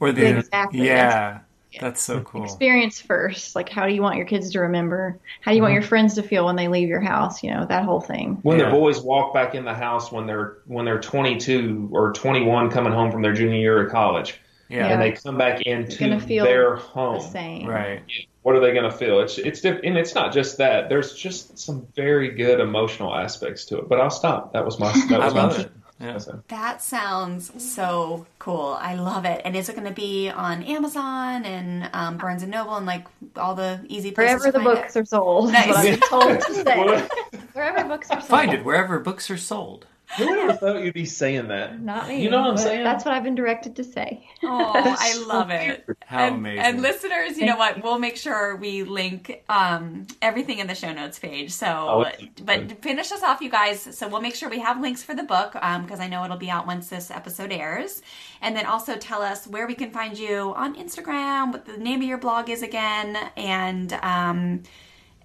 [0.00, 1.40] or the Exactly, yeah.
[1.78, 2.44] That's so cool.
[2.44, 3.54] Experience first.
[3.54, 5.18] Like, how do you want your kids to remember?
[5.42, 5.80] How do you want Mm-hmm.
[5.82, 7.42] your friends to feel when they leave your house?
[7.42, 8.38] You know, that whole thing.
[8.42, 8.66] when Yeah.
[8.66, 12.92] the boys walk back in the house when they're when they're 22 or 21 coming
[12.92, 14.40] home from their junior year of college
[14.74, 17.66] Yeah, and they come back into gonna feel their The home same.
[17.68, 18.02] right.
[18.42, 21.14] what are they going to feel it's it's diff- and it's not just that there's
[21.14, 25.20] just some very good emotional aspects to it but i'll stop that was my that
[25.20, 25.70] I was love my it.
[26.00, 26.18] Yeah.
[26.48, 28.76] That sounds so cool.
[28.80, 29.40] I love it.
[29.44, 33.06] And is it going to be on Amazon and um, Barnes and Noble and like
[33.36, 35.00] all the easy places Wherever to the books it?
[35.00, 35.52] are sold.
[35.52, 35.84] Nice.
[35.84, 37.06] Is told to say.
[37.52, 38.28] Wherever books are sold.
[38.28, 39.86] Find it wherever books are sold.
[40.16, 42.22] Who ever thought you'd be saying that Not me.
[42.22, 44.26] you know what i'm saying That's what I've been directed to say.
[44.42, 45.84] Oh, I love it.
[46.04, 46.60] How and, amazing.
[46.64, 47.82] and listeners, you know what?
[47.82, 51.50] We'll make sure we link um, everything in the show notes page.
[51.50, 53.96] So, Oh, it's- but finish us off, you guys.
[53.96, 56.50] So we'll make sure we have links for the book because I know it'll be
[56.50, 58.02] out once this episode airs.
[58.42, 62.02] And then also tell us where we can find you on Instagram, what the name
[62.02, 64.62] of your blog is again, and um,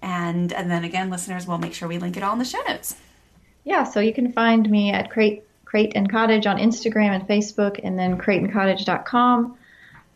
[0.02, 2.62] and and then again, listeners, we'll make sure we link it all in the show
[2.66, 2.96] notes.
[3.64, 7.80] Yeah, so you can find me at Crate, Crate and Cottage on Instagram and Facebook,
[7.82, 9.56] and then crateandcottage.com.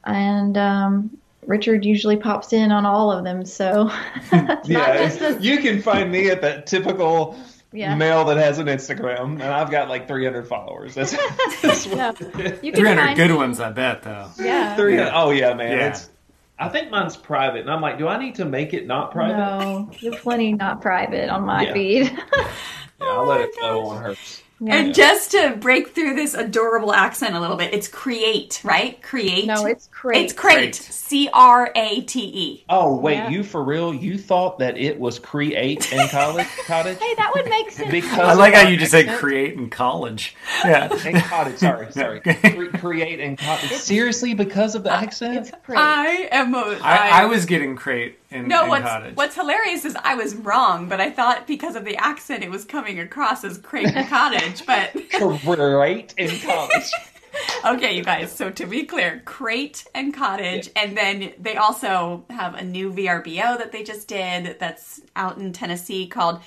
[0.04, 3.90] And um, Richard usually pops in on all of them, so
[4.32, 7.38] it's not just a, you can find me at that typical
[7.72, 7.94] Yeah.
[7.96, 11.10] male that has an instagram and i've got like 300 followers that's,
[11.62, 12.54] that's what Yeah.
[12.62, 14.30] you can 300 find good ones, I bet, though.
[14.38, 14.76] Yeah.
[14.76, 15.72] Three- Oh yeah, man.
[15.72, 15.88] Yeah.
[15.88, 16.08] It's.
[16.56, 19.36] I think mine's private, and I'm like, do I need to make it not private?
[19.36, 21.72] No, you're plenty not private on my Yeah.
[21.72, 22.18] feed.
[23.00, 24.40] Yeah, I'll let oh it flow on hers.
[24.60, 24.76] Yeah.
[24.76, 29.02] And just to break through this adorable accent a little bit, it's create, right?
[29.02, 29.46] Create.
[29.46, 30.22] no, it's Crate.
[30.24, 30.56] It's crate.
[30.56, 30.74] Crate.
[30.76, 32.64] C R A T E.
[32.68, 33.28] Oh wait, Yeah.
[33.30, 33.92] you for real?
[33.92, 36.98] You thought that it was create in college cottage?
[36.98, 37.90] Hey, that would make sense.
[37.90, 39.18] Because I like how our you just say accent?
[39.20, 40.36] create in college.
[40.64, 40.88] Yeah.
[41.04, 41.58] in cottage.
[41.58, 42.20] Sorry, sorry.
[42.20, 43.70] Cre- create in cottage.
[43.72, 45.36] Seriously, because of the uh, accent?
[45.36, 45.78] it's Crate.
[45.78, 46.54] I am.
[46.54, 49.16] A, I, I was getting crate in, No, in what's cottage.
[49.16, 52.64] what's hilarious is I was wrong, but I thought because of the accent, it was
[52.64, 54.64] coming across as crate cottage.
[54.66, 56.90] But create in college.
[57.64, 58.30] okay, you guys.
[58.32, 63.58] So to be clear, crate and cottage, and then they also have a new VRBO
[63.58, 66.40] that they just did that's out in Tennessee called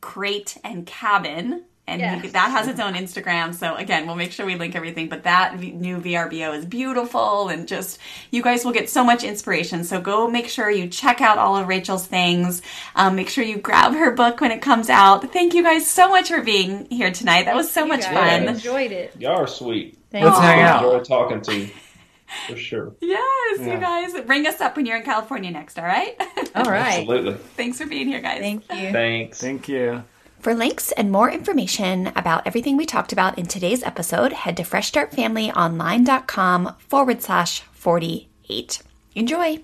[0.00, 1.64] Crate and Cabin.
[1.90, 2.32] And you- Yes.
[2.32, 3.54] that has its own Instagram.
[3.54, 5.08] So again, we'll make sure we link everything.
[5.08, 7.98] But that v- new VRBO is beautiful and just,
[8.30, 9.84] you guys will get so much inspiration.
[9.84, 12.62] So go make sure you check out all of Rachel's things.
[12.96, 15.32] Um, make sure you grab her book when it comes out.
[15.32, 17.46] Thank you guys so much for being here tonight.
[17.46, 18.14] That was so much guys.
[18.14, 18.44] fun.
[18.44, 18.50] Yeah.
[18.50, 19.14] Enjoyed it.
[19.18, 19.98] Y'all are sweet.
[20.10, 20.42] Thank Let's you.
[20.42, 20.84] hang out.
[20.84, 21.68] Enjoy talking to you.
[22.46, 22.92] For sure.
[23.00, 23.74] Yes, Yeah.
[23.74, 24.20] you guys.
[24.24, 26.14] Bring us up when you're in California next, all right?
[26.54, 27.00] All right.
[27.00, 27.34] Absolutely.
[27.56, 28.38] Thanks for being here, guys.
[28.38, 28.92] Thank you.
[28.92, 29.40] Thanks.
[29.40, 30.04] Thank you.
[30.40, 34.62] For links and more information about everything we talked about in today's episode, head to
[34.62, 38.82] freshstartfamilyonline.com forward slash 48.
[39.14, 39.58] Enjoy.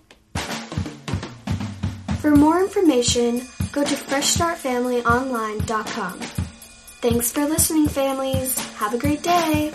[2.21, 3.41] For more information,
[3.73, 6.19] go to freshstartfamilyonline.com.
[7.01, 8.59] Thanks for listening, families.
[8.77, 9.73] Have a great day.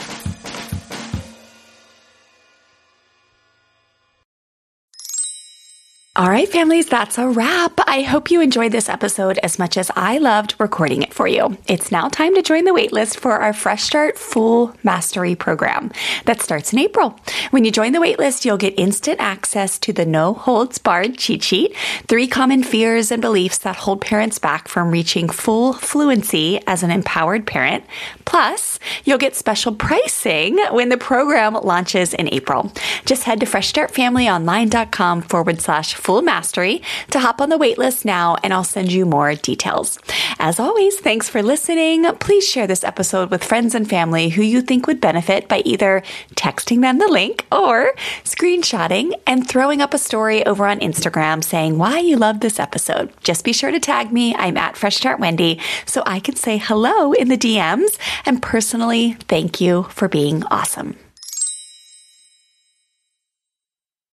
[6.17, 7.79] All right, families, that's a wrap.
[7.87, 11.57] I hope you enjoyed this episode as much as I loved recording it for you.
[11.67, 15.89] It's now time to join the waitlist for our Fresh Start Full Mastery program
[16.25, 17.17] that starts in April.
[17.51, 21.43] When you join the waitlist, you'll get instant access to the No Holds Barred cheat
[21.43, 21.77] sheet,
[22.09, 26.91] three common fears and beliefs that hold parents back from reaching full fluency as an
[26.91, 27.85] empowered parent.
[28.25, 32.69] Plus, you'll get special pricing when the program launches in April.
[33.05, 36.81] Just head to freshstartfamilyonline.com forward slash full mastery
[37.11, 39.99] to hop on the waitlist now, and I'll send you more details.
[40.39, 42.03] As always, thanks for listening.
[42.15, 46.01] Please share this episode with friends and family who you think would benefit by either
[46.35, 47.93] texting them the link or
[48.23, 53.13] screenshotting and throwing up a story over on Instagram saying why you love this episode.
[53.21, 54.33] Just be sure to tag me.
[54.35, 59.17] I'm at Fresh Start Wendy so I can say hello in the DMs and personally
[59.27, 60.95] thank you for being awesome.